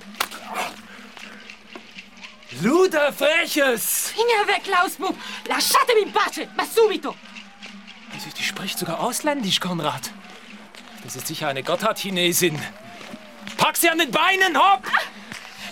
[2.63, 4.13] Luder Freches!
[4.15, 5.17] Finger weg, Lausbub!
[5.49, 7.13] Lasciatemi in pace, ma subito!
[8.13, 10.12] Die, die spricht sogar ausländisch, Konrad.
[11.04, 12.58] Das ist sicher eine Gotthard-Chinesin.
[13.58, 14.84] Pack sie an den Beinen, hopp!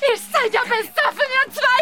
[0.02, 1.82] Ihr seid ja besoffen, ihr zwei!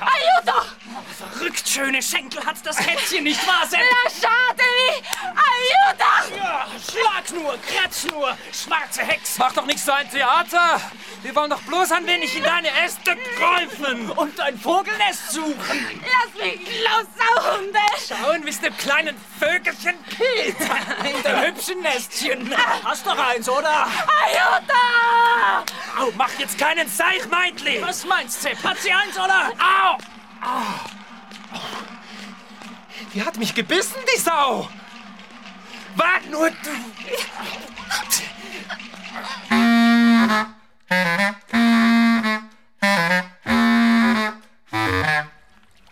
[0.00, 0.77] Aiuto!
[1.18, 3.80] Verrückt schöne Schenkel hat das Kätzchen, nicht wahr, Sepp?
[3.80, 5.02] Ja, schade wie.
[5.50, 6.36] Ayuda!
[6.36, 9.38] Ja, schlag nur, kratz nur, schwarze Hex.
[9.38, 10.80] Mach doch nicht so ein Theater!
[11.22, 14.10] Wir wollen doch bloß ein wenig in deine Äste greifen.
[14.12, 16.00] Und ein Vogelnest suchen.
[16.04, 17.78] Lass mich los, Sauhunde!
[18.06, 20.56] Schauen, wie's dem kleinen Vögelchen geht.
[20.60, 22.54] In dem hübschen Nestchen.
[22.84, 23.86] Hast doch eins, oder?
[24.24, 25.64] Ayuda!
[25.98, 27.82] Au, mach jetzt keinen Seich, Meitli!
[27.82, 28.62] Was meinst du, Sepp?
[28.62, 29.52] Hat sie eins, oder?
[29.58, 29.98] Au!
[30.40, 30.97] Au!
[33.14, 34.68] Die hat mich gebissen, die Sau!
[35.96, 36.70] Wart nur du!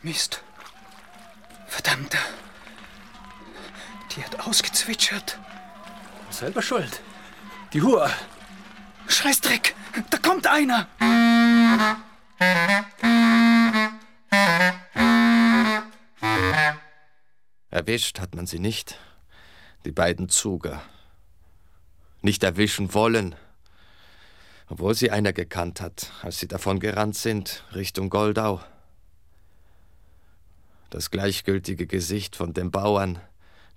[0.03, 0.43] Mist.
[1.67, 2.19] Verdammter.
[4.15, 5.39] Die hat ausgezwitschert.
[6.31, 7.01] Selber schuld.
[7.73, 8.13] Die Hure.
[9.09, 9.75] Scheißdreck,
[10.11, 10.87] da kommt einer.
[17.71, 18.99] Erwischt hat man sie nicht.
[19.85, 20.83] Die beiden Zuger.
[22.23, 23.35] Nicht erwischen wollen.
[24.69, 28.61] Obwohl sie einer gekannt hat, als sie davon gerannt sind, Richtung Goldau.
[30.91, 33.21] Das gleichgültige Gesicht von dem Bauern,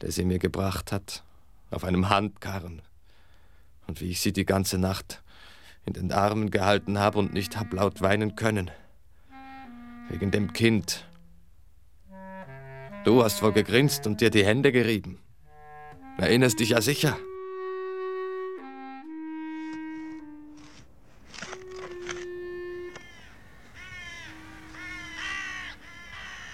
[0.01, 1.23] der sie mir gebracht hat,
[1.71, 2.81] auf einem Handkarren.
[3.87, 5.21] Und wie ich sie die ganze Nacht
[5.85, 8.69] in den Armen gehalten habe und nicht hab laut weinen können.
[10.09, 11.08] Wegen dem Kind.
[13.03, 15.19] Du hast wohl gegrinst und dir die Hände gerieben.
[16.17, 17.17] Erinnerst dich ja sicher.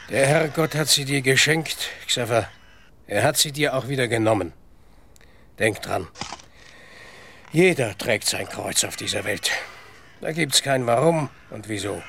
[0.09, 2.47] Der Herrgott hat sie dir geschenkt, Xaver.
[3.07, 4.53] Er hat sie dir auch wieder genommen.
[5.57, 6.07] Denk dran.
[7.51, 9.51] Jeder trägt sein Kreuz auf dieser Welt.
[10.21, 12.03] Da gibt's kein Warum und Wieso.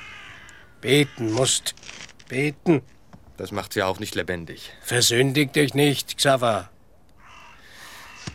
[0.79, 1.73] Beten musst.
[2.29, 2.83] Beten.
[3.37, 4.73] Das macht sie auch nicht lebendig.
[4.81, 6.69] Versündig dich nicht, Xaver.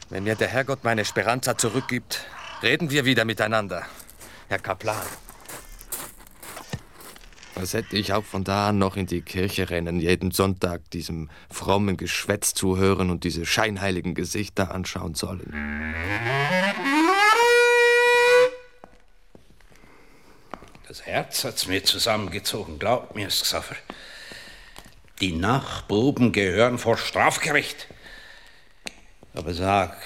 [0.08, 2.24] Wenn mir der Herrgott meine Speranza zurückgibt,
[2.62, 3.84] reden wir wieder miteinander.
[4.48, 5.06] Herr Kaplan.
[7.54, 11.30] Was hätte ich auch von da an noch in die Kirche rennen, jeden Sonntag diesem
[11.50, 15.94] frommen Geschwätz zuhören und diese scheinheiligen Gesichter anschauen sollen.
[20.88, 23.76] Das Herz hat's mir zusammengezogen, glaubt mir's, Xaver.
[25.22, 27.86] Die Nachbuben gehören vor Strafgericht.
[29.34, 29.96] Aber sag,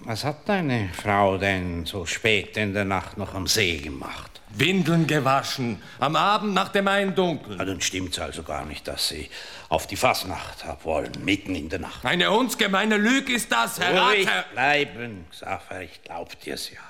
[0.00, 4.40] was hat deine Frau denn so spät in der Nacht noch am See gemacht?
[4.48, 7.58] Windeln gewaschen, am Abend nach dem Eindunkeln.
[7.58, 9.30] Na, dann stimmt's also gar nicht, dass sie
[9.68, 12.04] auf die Fasnacht hab wollen, mitten in der Nacht.
[12.04, 14.44] Eine hundsgemeine Lüge ist das, Herr Ruhig Ratsherr.
[14.52, 16.80] bleiben, Xaver, ich glaub dir's ja.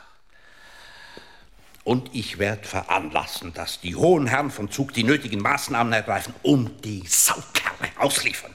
[1.85, 6.85] Und ich werde veranlassen, dass die hohen Herren vom Zug die nötigen Maßnahmen ergreifen und
[6.85, 8.55] die Saukerle ausliefern.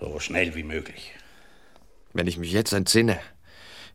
[0.00, 1.12] So schnell wie möglich.
[2.14, 3.20] Wenn ich mich jetzt entsinne,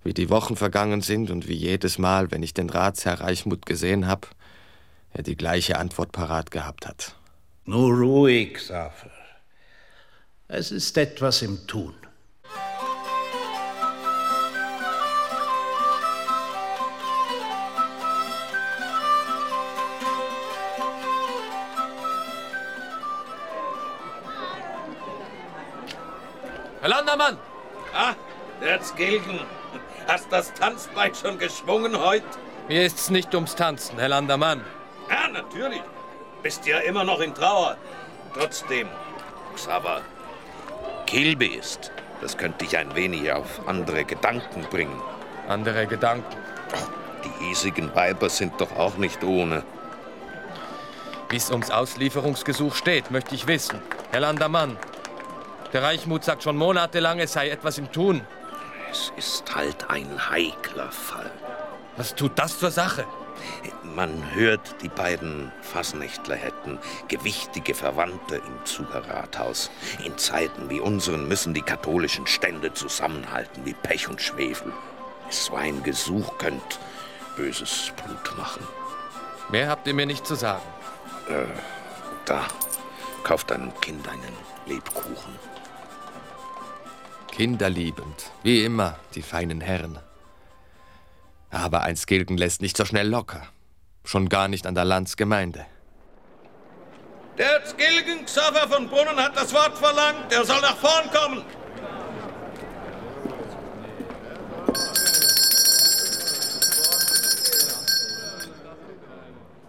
[0.03, 4.07] wie die Wochen vergangen sind und wie jedes Mal, wenn ich den Ratsherr Reichmuth gesehen
[4.07, 4.27] habe,
[5.11, 7.15] er die gleiche Antwort parat gehabt hat.
[7.65, 9.11] Nur ruhig, Xaver.
[10.47, 11.93] Es ist etwas im Tun.
[26.87, 27.37] Herr Landermann!
[27.93, 28.13] Ah,
[28.61, 29.41] der Skilgen.
[30.07, 32.23] Hast das Tanzbein schon geschwungen heut?
[32.69, 34.63] Mir ist's nicht ums Tanzen, Herr Landermann.
[35.09, 35.81] Ja, natürlich.
[36.41, 37.75] Bist ja immer noch in Trauer.
[38.33, 38.87] Trotzdem,
[39.53, 39.99] Xaver,
[41.05, 41.91] Kilbe ist.
[42.21, 45.01] Das könnte dich ein wenig auf andere Gedanken bringen.
[45.49, 46.37] Andere Gedanken?
[47.25, 49.63] Die hiesigen Weiber sind doch auch nicht ohne.
[51.27, 53.81] Wie's ums Auslieferungsgesuch steht, möchte ich wissen.
[54.11, 54.77] Herr Landermann,
[55.73, 58.21] der Reichmut sagt schon monatelang, es sei etwas im Tun.
[58.91, 61.31] Es ist halt ein heikler Fall.
[61.97, 63.05] Was tut das zur Sache?
[63.83, 69.69] Man hört, die beiden Fassnächtler hätten gewichtige Verwandte im Zuger Rathaus.
[70.03, 74.71] In Zeiten wie unseren müssen die katholischen Stände zusammenhalten wie Pech und Schwefel.
[75.29, 76.79] So ein Gesuch könnt
[77.35, 78.67] böses Blut machen.
[79.49, 80.63] Mehr habt ihr mir nicht zu sagen.
[81.29, 81.45] Äh,
[82.25, 82.45] da,
[83.23, 84.33] kauft deinem Kind einen
[84.65, 85.35] Lebkuchen.
[87.37, 89.99] Kinderliebend, wie immer, die feinen Herren.
[91.51, 93.43] Aber ein Skilgen lässt nicht so schnell locker.
[94.03, 95.63] Schon gar nicht an der Landsgemeinde.
[97.37, 100.33] Der Skilgen Xaver von Brunnen hat das Wort verlangt.
[100.33, 101.45] Er soll nach vorn kommen.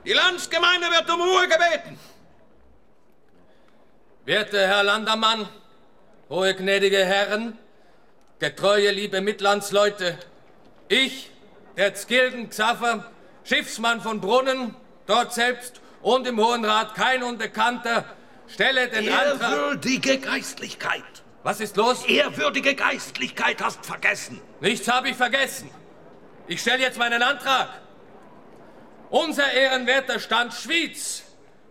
[0.07, 1.99] Die Landsgemeinde wird um Ruhe gebeten.
[4.25, 5.47] Werte Herr Landermann,
[6.31, 7.59] hohe gnädige Herren,
[8.39, 10.19] getreue liebe Mitlandsleute,
[10.89, 11.31] ich,
[11.77, 13.11] der Zgilden Xaffer,
[13.45, 14.75] Schiffsmann von Brunnen,
[15.07, 18.05] dort selbst und im Hohen Rat kein Unbekannter,
[18.47, 19.53] stelle den Antrag...
[19.53, 21.03] Ehrwürdige Geistlichkeit!
[21.45, 22.05] Was ist los?
[22.05, 24.41] Ehrwürdige Geistlichkeit hast vergessen!
[24.61, 25.71] Nichts habe ich vergessen.
[26.47, 27.69] Ich stelle jetzt meinen Antrag.
[29.09, 31.23] Unser ehrenwerter Stand Schwyz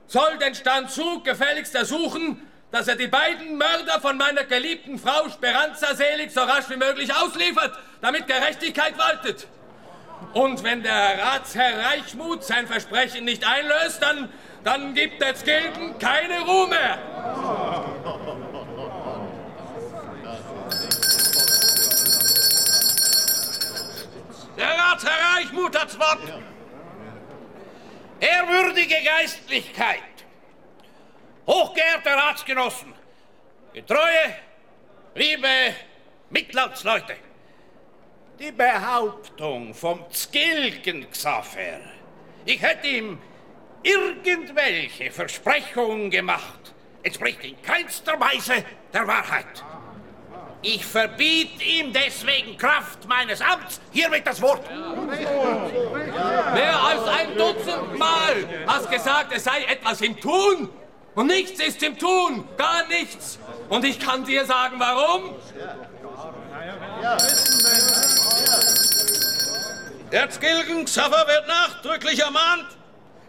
[0.07, 5.29] soll den Stand Zug gefälligst ersuchen, dass er die beiden Mörder von meiner geliebten Frau
[5.29, 9.47] Speranza selig so rasch wie möglich ausliefert, damit Gerechtigkeit waltet.
[10.33, 14.29] Und wenn der Ratsherr Reichmuth sein Versprechen nicht einlöst, dann,
[14.63, 16.97] dann gibt der Skilden keine Ruhe mehr.
[24.57, 26.19] Der Ratsherr Reichmuth hat's Wort!
[28.19, 30.16] Ehrwürdige Geistlichkeit!
[31.47, 32.93] Hochgeehrte Ratsgenossen!
[33.73, 34.35] Getreue,
[35.15, 35.47] liebe
[36.29, 37.15] Mitlandsleute!
[38.37, 41.79] Die Behauptung vom Zgilgen-Xaver,
[42.45, 43.17] ich hätte ihm
[43.81, 49.63] irgendwelche Versprechungen gemacht, entspricht in keinster Weise der Wahrheit.
[50.61, 54.69] Ich verbiete ihm deswegen Kraft meines Amts hiermit das Wort.
[56.53, 60.69] Mehr als ein Dutzend Mal hast gesagt, es sei etwas im Tun.
[61.17, 63.39] Und nichts ist im Tun, gar nichts.
[63.69, 65.33] Und ich kann dir sagen, warum.
[70.11, 72.67] Der Zgilgen Xaver wird nachdrücklich ermahnt,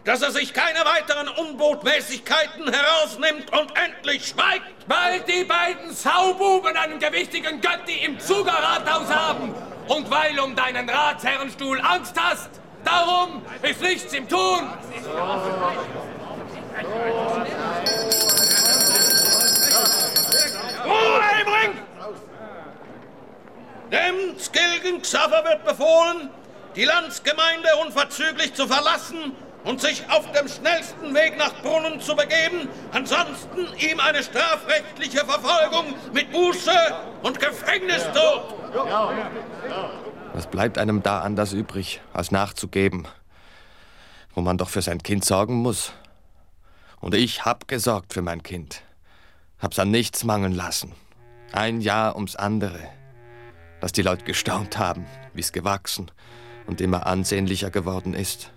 [0.03, 4.85] dass er sich keine weiteren Unbotmäßigkeiten herausnimmt und endlich schweigt.
[4.85, 9.55] Weil die beiden Saububen einen gewichtigen Götti im Zugerrathaus haben.
[9.87, 12.51] Und weil um deinen Ratsherrenstuhl Angst hast.
[12.85, 14.69] Darum ist nichts im Tun.
[20.85, 21.73] Ruhe im Ring!
[23.91, 26.29] Dem Skilgen Xaver wird befohlen,
[26.75, 32.69] die Landsgemeinde unverzüglich zu verlassen und sich auf dem schnellsten Weg nach Brunnen zu begeben,
[32.93, 36.71] ansonsten ihm eine strafrechtliche Verfolgung mit Buße
[37.23, 38.55] und Gefängnis droht.
[40.33, 43.07] Was bleibt einem da anders übrig, als nachzugeben,
[44.35, 45.91] wo man doch für sein Kind sorgen muss?
[47.01, 48.83] Und ich hab gesorgt für mein Kind.
[49.59, 50.93] Hab's an nichts mangeln lassen.
[51.51, 52.79] Ein Jahr ums andere.
[53.81, 56.11] Dass die Leute gestaunt haben, wie's gewachsen
[56.67, 58.51] und immer ansehnlicher geworden ist.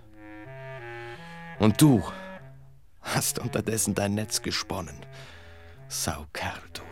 [1.58, 2.02] Und du
[3.00, 4.96] hast unterdessen dein Netz gesponnen.
[5.88, 6.82] Saukerl, du.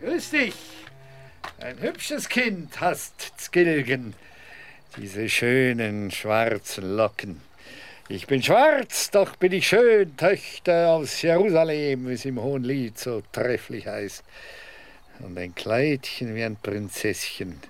[0.00, 0.54] Grüß dich.
[1.58, 4.14] Ein hübsches Kind hast, Zgilgen.
[4.96, 7.42] Diese schönen schwarzen Locken.
[8.08, 12.98] Ich bin schwarz, doch bin ich schön, Töchter aus Jerusalem, wie es im Hohen Lied
[12.98, 14.24] so trefflich heißt.
[15.18, 17.60] Und ein Kleidchen wie ein Prinzesschen.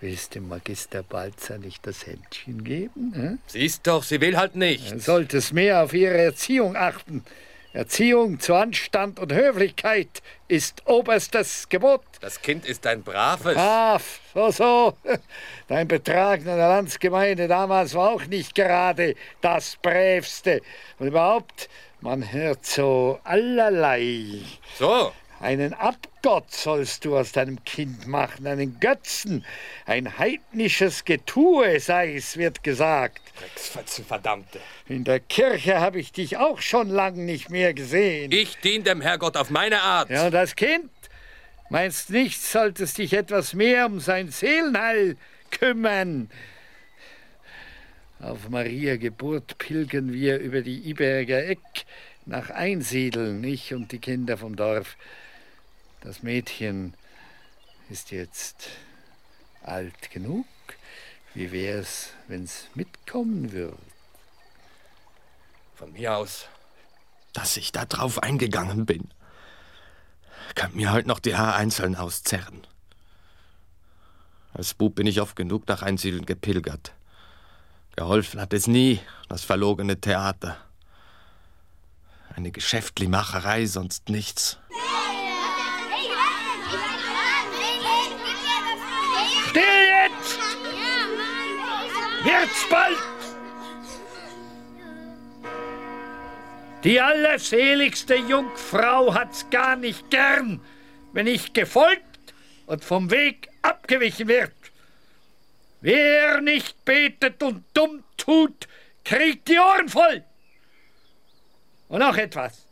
[0.00, 3.12] Willst dem Magister Balzer nicht das Händchen geben?
[3.12, 3.38] Hm?
[3.48, 4.92] Siehst doch, sie will halt nicht.
[4.92, 7.24] Du solltest mehr auf ihre Erziehung achten.
[7.72, 12.02] Erziehung zu Anstand und Höflichkeit ist oberstes Gebot.
[12.20, 13.54] Das Kind ist ein braves.
[13.54, 14.94] Brav, so, so.
[15.68, 20.62] Dein Betragen in der Landsgemeinde damals war auch nicht gerade das Brävste.
[20.98, 21.68] Und überhaupt,
[22.00, 24.40] man hört so allerlei.
[24.76, 25.12] So.
[25.38, 25.72] Einen
[26.22, 29.42] Abgott sollst du aus deinem Kind machen, einen Götzen.
[29.86, 33.22] Ein heidnisches Getue sei es, wird gesagt.
[34.06, 34.60] Verdammte.
[34.86, 38.32] In der Kirche habe ich dich auch schon lang nicht mehr gesehen.
[38.32, 40.10] Ich dien dem Herrgott auf meine Art.
[40.10, 40.90] Ja, und das Kind?
[41.70, 45.16] Meinst nicht, solltest dich etwas mehr um sein Seelenheil
[45.50, 46.28] kümmern?
[48.20, 51.86] Auf Maria Geburt pilgern wir über die Iberger Eck
[52.26, 54.98] nach Einsiedeln, ich und die Kinder vom Dorf.
[56.00, 56.94] Das Mädchen
[57.90, 58.68] ist jetzt
[59.62, 60.46] alt genug.
[61.34, 63.76] Wie wär's, wenn's mitkommen würde?
[65.74, 66.46] Von mir aus.
[67.32, 69.10] Dass ich da drauf eingegangen bin.
[70.54, 72.66] Könnt mir halt noch die Haare einzeln auszerren.
[74.54, 76.92] Als Bub bin ich oft genug nach Einsiedeln gepilgert.
[77.94, 80.56] Geholfen hat es nie, das verlogene Theater.
[82.34, 84.58] Eine Geschäftlimacherei, sonst nichts.
[89.50, 90.38] Still jetzt!
[92.22, 92.98] Wird's bald!
[96.84, 100.60] Die allerseligste Jungfrau hat's gar nicht gern,
[101.12, 102.04] wenn ich gefolgt
[102.66, 104.52] und vom Weg abgewichen wird.
[105.80, 108.68] Wer nicht betet und dumm tut,
[109.04, 110.22] kriegt die Ohren voll.
[111.88, 112.66] Und noch etwas.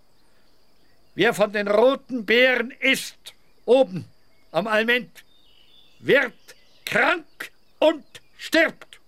[1.16, 4.04] Wer von den roten Beeren isst, oben
[4.52, 5.24] am Alment,
[5.98, 6.34] wird
[6.88, 8.04] krank und
[8.38, 8.98] stirbt.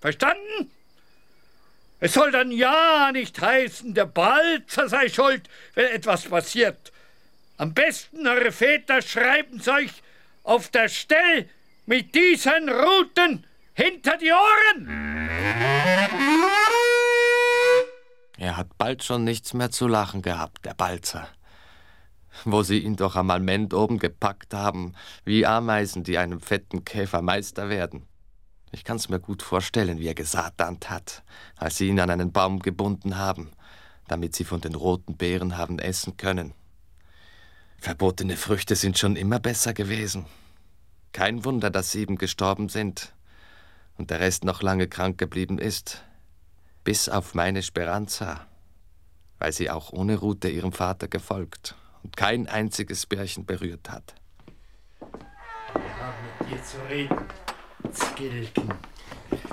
[0.00, 0.70] Verstanden?
[2.00, 6.92] Es soll dann ja nicht heißen, der Balzer sei schuld, wenn etwas passiert.
[7.58, 9.90] Am besten eure Väter schreiben's euch
[10.42, 11.48] auf der Stelle
[11.86, 15.28] mit diesen Ruten hinter die Ohren.
[18.38, 21.28] Er hat bald schon nichts mehr zu lachen gehabt, der Balzer.
[22.44, 27.22] Wo sie ihn doch am Alment oben gepackt haben, wie Ameisen, die einem fetten Käfer
[27.22, 28.06] Meister werden.
[28.72, 31.22] Ich kann's mir gut vorstellen, wie er gesatant hat,
[31.56, 33.50] als sie ihn an einen Baum gebunden haben,
[34.06, 36.54] damit sie von den roten Beeren haben essen können.
[37.78, 40.26] Verbotene Früchte sind schon immer besser gewesen.
[41.12, 43.12] Kein Wunder, dass sieben gestorben sind
[43.98, 46.04] und der Rest noch lange krank geblieben ist.
[46.84, 48.46] Bis auf meine Speranza,
[49.38, 54.14] weil sie auch ohne Rute ihrem Vater gefolgt und kein einziges Bärchen berührt hat.
[55.00, 57.16] mit dir zu reden,
[57.94, 58.72] Skilken.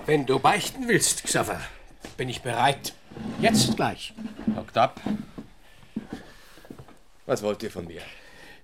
[0.06, 1.60] Wenn du beichten willst, Xaver,
[2.18, 2.94] bin ich bereit.
[3.40, 4.14] Jetzt gleich.
[4.56, 5.00] Hockt ab.
[7.26, 8.02] Was wollt ihr von mir?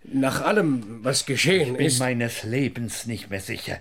[0.03, 1.99] Nach allem, was geschehen Ich bin ist.
[1.99, 3.79] meines Lebens nicht mehr sicher.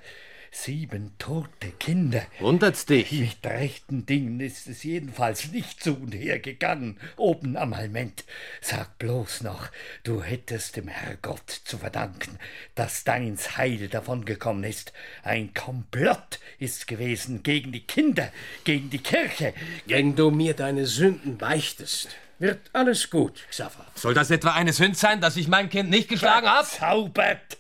[0.55, 2.27] Sieben tote Kinder.
[2.39, 3.11] Wundert's dich?
[3.11, 8.25] Mit rechten Dingen ist es jedenfalls nicht zu und her gegangen, oben am Alment.
[8.61, 9.71] Sag bloß noch,
[10.05, 12.39] du hättest dem Herrgott zu verdanken,
[12.75, 14.93] dass deins Heil davongekommen ist.
[15.23, 18.31] Ein Komplott ist gewesen gegen die Kinder,
[18.65, 19.55] gegen die Kirche.
[19.87, 23.87] Wenn du mir deine Sünden beichtest, wird alles gut, Xaver.
[23.95, 26.69] Soll das etwa eine Sünd sein, dass ich mein Kind nicht geschlagen habe?
[26.69, 27.57] Zaubert!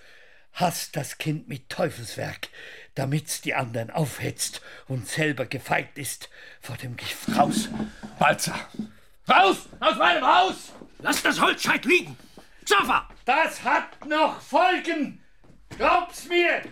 [0.55, 2.49] Hast das Kind mit Teufelswerk,
[2.95, 6.29] damit's die anderen aufhetzt und selber gefeit ist
[6.61, 7.37] vor dem Gift.
[7.37, 7.69] Raus!
[8.19, 8.59] Balzer!
[9.29, 10.73] Raus aus meinem Haus!
[10.99, 12.17] Lass das Holzscheit liegen!
[12.65, 13.09] Xaver!
[13.25, 15.23] Das hat noch Folgen!
[15.77, 16.63] Glaub's mir!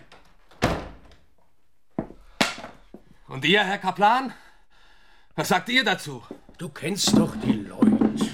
[3.27, 4.33] Und ihr, Herr Kaplan?
[5.35, 6.23] Was sagt ihr dazu?
[6.57, 8.29] Du kennst doch die Leute.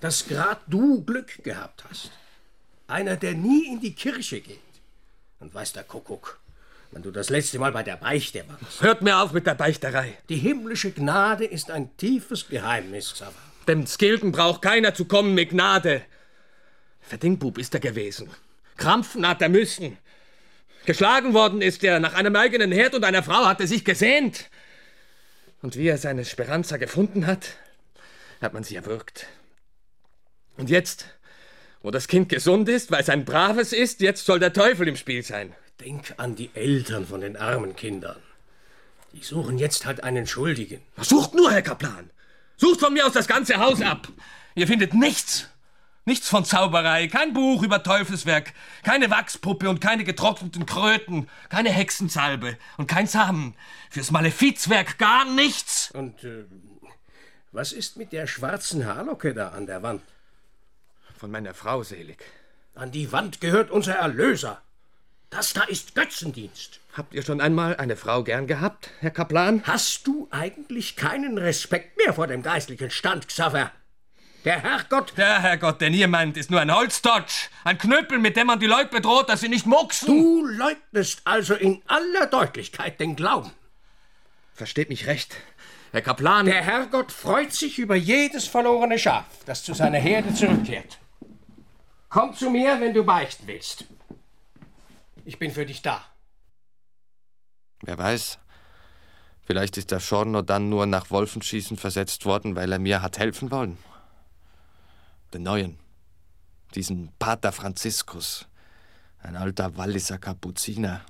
[0.00, 2.12] Dass grad du Glück gehabt hast.
[2.86, 4.60] Einer, der nie in die Kirche geht.
[5.40, 6.40] Und weiß der Kuckuck,
[6.92, 8.82] wenn du das letzte Mal bei der Beichte warst.
[8.82, 10.18] Hört mir auf mit der Beichterei.
[10.28, 13.32] Die himmlische Gnade ist ein tiefes Geheimnis, Xaver.
[13.66, 16.02] Dem Skilken braucht keiner zu kommen mit Gnade.
[17.00, 18.30] Verdingbub ist er gewesen.
[18.76, 19.96] Krampfen hat er müssen.
[20.84, 24.50] Geschlagen worden ist er nach einem eigenen Herd und einer Frau hat er sich gesehnt.
[25.62, 27.56] Und wie er seine Speranza gefunden hat,
[28.40, 29.28] hat man sie erwürgt.
[30.56, 31.06] Und jetzt,
[31.80, 34.96] wo das Kind gesund ist, weil es ein braves ist, jetzt soll der Teufel im
[34.96, 35.54] Spiel sein.
[35.80, 38.20] Denk an die Eltern von den armen Kindern.
[39.12, 40.80] Die suchen jetzt halt einen Schuldigen.
[40.98, 42.10] Sucht nur, Herr Kaplan.
[42.56, 44.08] Sucht von mir aus das ganze Haus ab.
[44.54, 45.48] Ihr findet nichts.
[46.04, 52.58] Nichts von Zauberei, kein Buch über Teufelswerk, keine Wachspuppe und keine getrockneten Kröten, keine Hexensalbe
[52.76, 53.54] und kein Samen.
[53.88, 55.92] Fürs Malefizwerk gar nichts.
[55.92, 56.44] Und äh,
[57.52, 60.02] was ist mit der schwarzen Haarlocke da an der Wand?
[61.18, 62.24] Von meiner Frau selig.
[62.74, 64.60] An die Wand gehört unser Erlöser.
[65.32, 66.78] Das da ist Götzendienst.
[66.92, 69.62] Habt ihr schon einmal eine Frau gern gehabt, Herr Kaplan?
[69.64, 73.72] Hast du eigentlich keinen Respekt mehr vor dem geistlichen Stand, Xaver?
[74.44, 75.14] Der Herrgott.
[75.16, 77.48] Der Herrgott, den ihr meint, ist nur ein Holzdotsch.
[77.64, 80.06] Ein Knüppel, mit dem man die Leute bedroht, dass sie nicht mucksen.
[80.06, 83.52] Du leugnest also in aller Deutlichkeit den Glauben.
[84.52, 85.34] Versteht mich recht.
[85.92, 86.44] Herr Kaplan.
[86.44, 90.98] Der Herrgott freut sich über jedes verlorene Schaf, das zu seiner Herde zurückkehrt.
[92.10, 93.86] Komm zu mir, wenn du beichten willst.
[95.24, 96.04] Ich bin für dich da.
[97.82, 98.38] Wer weiß,
[99.44, 103.50] vielleicht ist der Schorno dann nur nach Wolfenschießen versetzt worden, weil er mir hat helfen
[103.50, 103.78] wollen.
[105.32, 105.78] Den neuen,
[106.74, 108.46] diesen Pater Franziskus,
[109.20, 111.02] ein alter Walliser Kapuziner,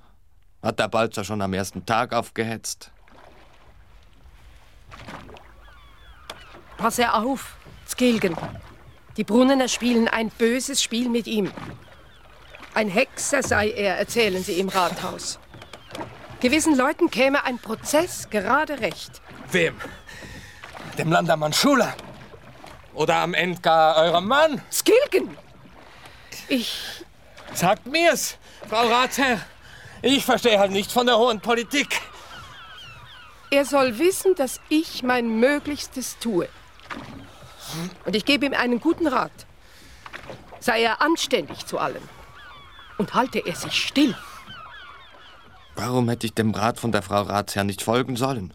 [0.61, 2.91] hat der Balzer schon am ersten Tag aufgehetzt.
[6.77, 7.55] Pass er auf,
[7.87, 8.35] Skilgen.
[9.17, 11.51] Die Brunnener spielen ein böses Spiel mit ihm.
[12.73, 15.39] Ein Hexer sei er, erzählen sie im Rathaus.
[16.39, 19.21] Gewissen Leuten käme ein Prozess gerade recht.
[19.51, 19.75] Wem?
[20.97, 21.95] Dem Landermann Schuler?
[22.93, 24.61] Oder am Ende gar eurem Mann?
[24.71, 25.37] Skilgen!
[26.47, 27.05] Ich.
[27.53, 29.39] Sagt mir's, Frau Ratsherr.
[30.01, 32.01] Ich verstehe halt nicht von der hohen Politik.
[33.51, 36.49] Er soll wissen, dass ich mein Möglichstes tue.
[38.05, 39.31] Und ich gebe ihm einen guten Rat.
[40.59, 42.01] Sei er anständig zu allem.
[43.03, 44.15] Und halte er sich still.
[45.75, 48.53] Warum hätte ich dem Rat von der Frau Ratsherr nicht folgen sollen?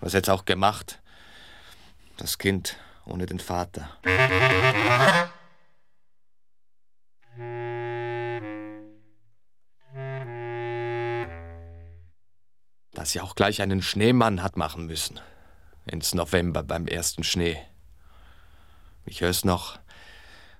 [0.00, 1.00] Was jetzt auch gemacht?
[2.16, 3.88] Das Kind ohne den Vater.
[12.92, 15.20] Dass sie auch gleich einen Schneemann hat machen müssen.
[15.86, 17.56] Ins November beim ersten Schnee.
[19.04, 19.78] Ich hör's noch,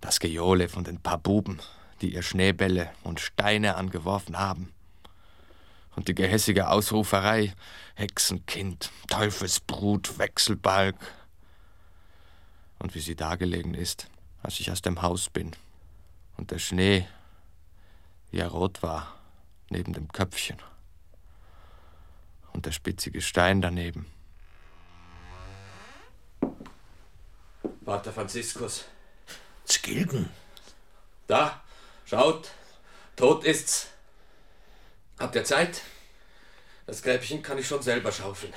[0.00, 1.60] das Gejohle von den paar Buben,
[2.03, 4.72] die ihr Schneebälle und Steine angeworfen haben.
[5.94, 7.55] Und die gehässige Ausruferei
[7.94, 10.96] Hexenkind, Teufelsbrut, Wechselbalg.
[12.78, 14.09] Und wie sie dagelegen ist,
[14.42, 15.53] als ich aus dem Haus bin.
[16.36, 17.07] Und der Schnee,
[18.30, 19.14] wie er rot war,
[19.70, 20.59] neben dem Köpfchen.
[22.53, 24.07] Und der spitzige Stein daneben.
[27.84, 28.86] Pater Franziskus.
[29.68, 30.28] Skilgen.
[31.26, 31.61] Da,
[32.12, 32.50] schaut,
[33.16, 33.86] tot ist's.
[35.18, 35.80] Habt ihr Zeit?
[36.84, 38.52] Das Gräbchen kann ich schon selber schaufeln.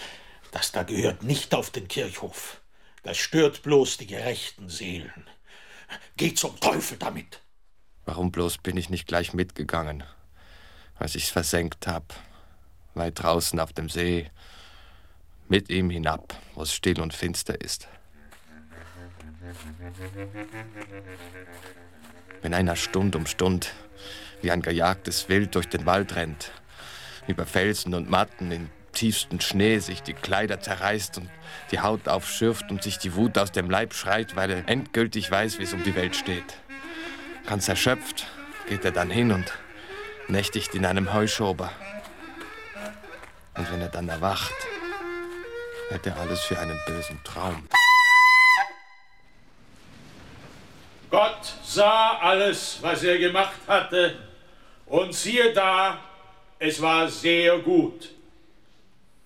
[0.52, 2.60] Das da gehört nicht auf den Kirchhof.
[3.04, 5.30] Das stört bloß die gerechten Seelen.
[6.18, 7.40] Geh zum Teufel damit.
[8.04, 10.04] Warum bloß bin ich nicht gleich mitgegangen,
[10.96, 12.14] als ich's versenkt hab,
[12.94, 14.30] weit draußen auf dem See,
[15.48, 17.88] mit ihm hinab, wo es still und finster ist.
[22.46, 23.74] Wenn einer Stund um Stund
[24.44, 26.52] wie ein gejagtes Wild durch den Wald rennt,
[27.26, 31.28] über Felsen und Matten in tiefsten Schnee sich die Kleider zerreißt und
[31.72, 35.58] die Haut aufschürft und sich die Wut aus dem Leib schreit, weil er endgültig weiß,
[35.58, 36.60] wie es um die Welt steht.
[37.48, 38.28] Ganz erschöpft
[38.70, 39.52] geht er dann hin und
[40.28, 41.72] nächtigt in einem Heuschober.
[43.58, 44.54] Und wenn er dann erwacht,
[45.90, 47.68] hält er alles für einen bösen Traum.
[51.10, 54.18] Gott sah alles, was er gemacht hatte,
[54.86, 56.00] und siehe da,
[56.60, 58.10] es war sehr gut.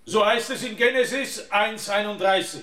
[0.06, 2.62] So heißt es in Genesis 1,31.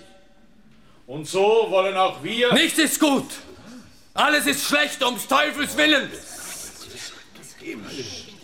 [1.07, 2.53] Und so wollen auch wir.
[2.53, 3.27] Nichts ist gut!
[4.15, 6.11] Alles ist schlecht ums Teufels Willen!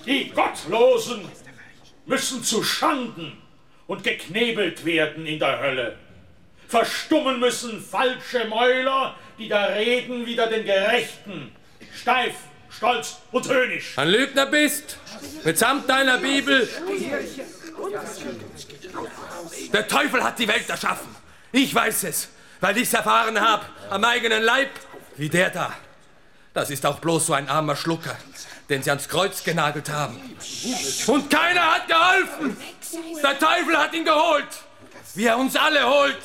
[0.07, 1.29] Die Gottlosen
[2.07, 3.37] müssen zu Schanden
[3.87, 5.97] und geknebelt werden in der Hölle.
[6.69, 11.53] Verstummen müssen falsche Mäuler, die da reden wider den Gerechten.
[11.95, 12.35] Steif,
[12.71, 13.97] stolz und höhnisch.
[13.97, 14.99] Ein Lügner bist,
[15.45, 16.69] mitsamt deiner Bibel.
[19.73, 21.15] Der Teufel hat die Welt erschaffen.
[21.53, 22.29] Ich weiß es,
[22.61, 24.71] weil ich's erfahren habe am eigenen Leib,
[25.17, 25.75] wie der da.
[26.55, 28.17] Das ist auch bloß so ein armer Schlucker,
[28.69, 30.21] den sie ans Kreuz genagelt haben.
[31.07, 32.57] Und keiner hat geholfen.
[33.23, 34.49] Der Teufel hat ihn geholt,
[35.15, 36.19] wie er uns alle holt.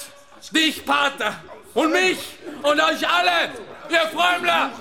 [0.52, 1.36] Dich, Pater,
[1.78, 2.18] und mich
[2.64, 3.52] und euch alle,
[3.90, 4.72] ihr Frömmler.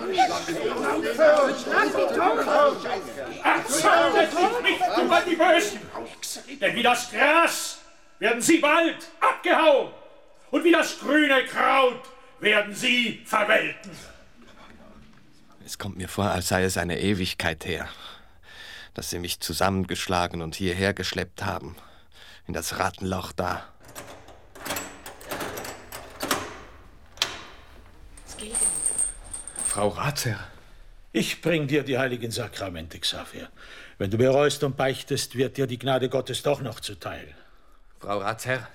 [3.44, 5.80] Erzürnet euch nicht über die Bösen,
[6.58, 7.78] denn wie das Gras
[8.18, 9.92] werden sie bald abgehauen
[10.50, 12.00] und wie das grüne Kraut
[12.40, 13.90] werden sie verwelten.
[15.66, 17.88] Es kommt mir vor, als sei es eine Ewigkeit her,
[18.94, 21.76] dass sie mich zusammengeschlagen und hierher geschleppt haben.
[22.46, 23.64] In das Rattenloch da.
[29.76, 30.38] Frau Ratsherr.
[31.12, 33.50] Ich bring dir die heiligen Sakramente, Xavier.
[33.98, 37.34] Wenn du bereust und beichtest, wird dir die Gnade Gottes doch noch zuteil.
[38.00, 38.66] Frau Ratsherr,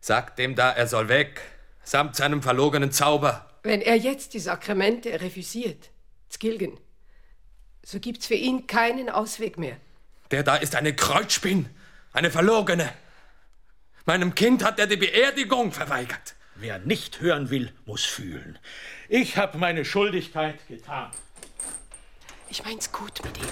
[0.00, 1.40] sagt dem da, er soll weg,
[1.84, 3.48] samt seinem verlogenen Zauber.
[3.62, 5.90] Wenn er jetzt die Sakramente refusiert,
[6.28, 6.80] Skilgen,
[7.84, 9.76] so gibt's für ihn keinen Ausweg mehr.
[10.32, 11.68] Der da ist eine Kreuzspinn,
[12.12, 12.92] eine Verlogene.
[14.04, 16.33] Meinem Kind hat er die Beerdigung verweigert.
[16.56, 18.58] Wer nicht hören will, muss fühlen.
[19.08, 21.10] Ich habe meine Schuldigkeit getan.
[22.48, 23.48] Ich mein's gut mit ihm,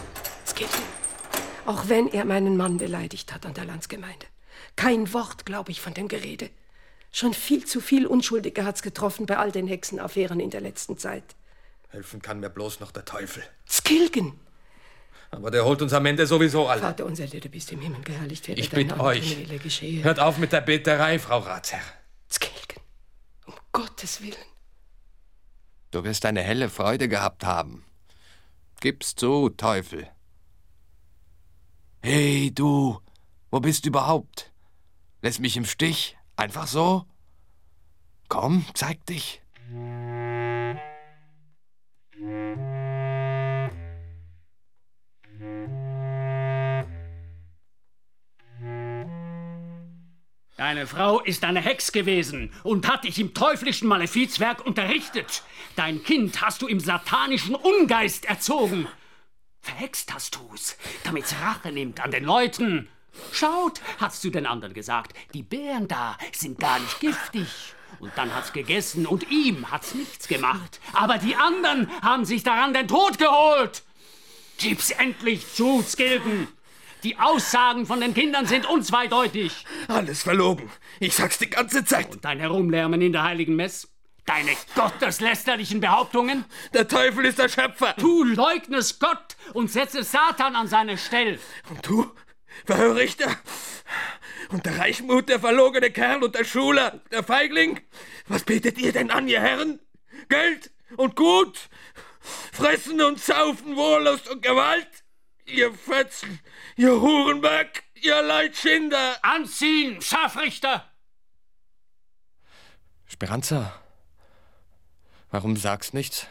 [0.46, 0.82] Skilgen.
[1.66, 4.26] Auch wenn er meinen Mann beleidigt hat an der Landsgemeinde.
[4.76, 6.50] Kein Wort, glaube ich, von dem Gerede.
[7.10, 11.24] Schon viel zu viel Unschuldige hat's getroffen bei all den Hexenaffären in der letzten Zeit.
[11.90, 13.42] Helfen kann mir bloß noch der Teufel.
[13.68, 14.38] Skilgen!
[15.30, 16.80] Aber der holt uns am Ende sowieso alle.
[16.80, 19.36] Vater unser, der du bist im Himmel, geheiligt werde Ich bitte Name, euch,
[20.02, 21.80] hört auf mit der Beterei, Frau Ratsherr.
[23.72, 24.36] Gottes Willen.
[25.90, 27.84] Du wirst eine helle Freude gehabt haben.
[28.80, 30.08] Gib's zu, Teufel.
[32.02, 33.00] Hey, du,
[33.50, 34.52] wo bist du überhaupt?
[35.20, 36.16] Lässt mich im Stich?
[36.36, 37.06] Einfach so?
[38.28, 39.42] Komm, zeig dich.
[50.56, 55.42] Deine Frau ist eine Hex gewesen und hat dich im teuflischen Malefizwerk unterrichtet.
[55.76, 58.86] Dein Kind hast du im satanischen Ungeist erzogen.
[59.60, 62.88] Verhext hast du's, damit's Rache nimmt an den Leuten
[63.32, 67.46] Schaut, hat's zu den anderen gesagt, die Bären da sind gar nicht giftig.
[68.00, 70.80] Und dann hat's gegessen und ihm hat's nichts gemacht.
[70.92, 73.82] Aber die anderen haben sich daran den Tod geholt.
[74.58, 76.48] Gib's endlich zu, Skilden.
[77.02, 79.66] Die Aussagen von den Kindern sind unzweideutig.
[79.88, 80.70] Alles verlogen.
[81.00, 82.12] Ich sag's die ganze Zeit.
[82.12, 83.88] Und dein Herumlärmen in der heiligen Mess?
[84.24, 86.44] Deine gotteslästerlichen Behauptungen?
[86.72, 87.94] Der Teufel ist der Schöpfer.
[87.98, 91.40] Du leugnest Gott und setzt Satan an seine Stelle.
[91.68, 92.08] Und du,
[92.64, 93.34] Verhör Richter?
[94.50, 97.80] Und der Reichmut, der verlogene Kerl und der Schuler, der Feigling?
[98.28, 99.80] Was betet ihr denn an, ihr Herren?
[100.28, 101.68] Geld und Gut?
[102.52, 104.88] Fressen und Saufen, Wohllust und Gewalt?
[105.46, 106.38] Ihr Fötzen,
[106.76, 109.16] ihr Hurenberg, ihr Leitschinder!
[109.22, 110.84] Anziehen, Scharfrichter!
[113.06, 113.72] Speranza,
[115.30, 116.26] warum sagst nichts?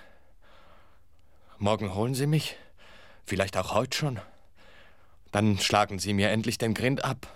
[1.57, 2.57] Morgen holen Sie mich?
[3.23, 4.19] Vielleicht auch heute schon?
[5.31, 7.27] Dann schlagen Sie mir endlich den Grind ab.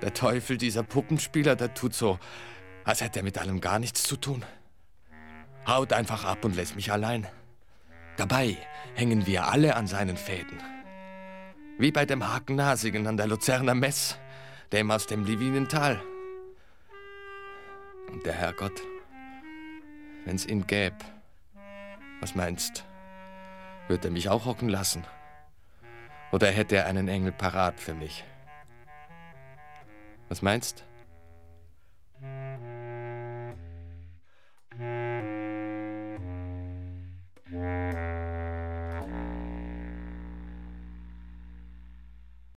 [0.00, 2.18] Der Teufel, dieser Puppenspieler, der tut so,
[2.84, 4.44] als hätte er mit allem gar nichts zu tun.
[5.66, 7.26] Haut einfach ab und lässt mich allein.
[8.18, 8.56] Dabei
[8.96, 10.60] hängen wir alle an seinen Fäden.
[11.78, 14.18] Wie bei dem Hakennasigen an der Luzerner Mess,
[14.72, 16.02] dem aus dem Livinental.
[18.10, 18.82] Und der Herrgott,
[20.24, 20.94] wenn's ihn gäb,
[22.20, 22.84] was meinst,
[23.86, 25.04] wird er mich auch hocken lassen?
[26.32, 28.24] Oder hätte er einen Engel parat für mich?
[30.28, 30.84] Was meinst?
[37.50, 38.07] Thank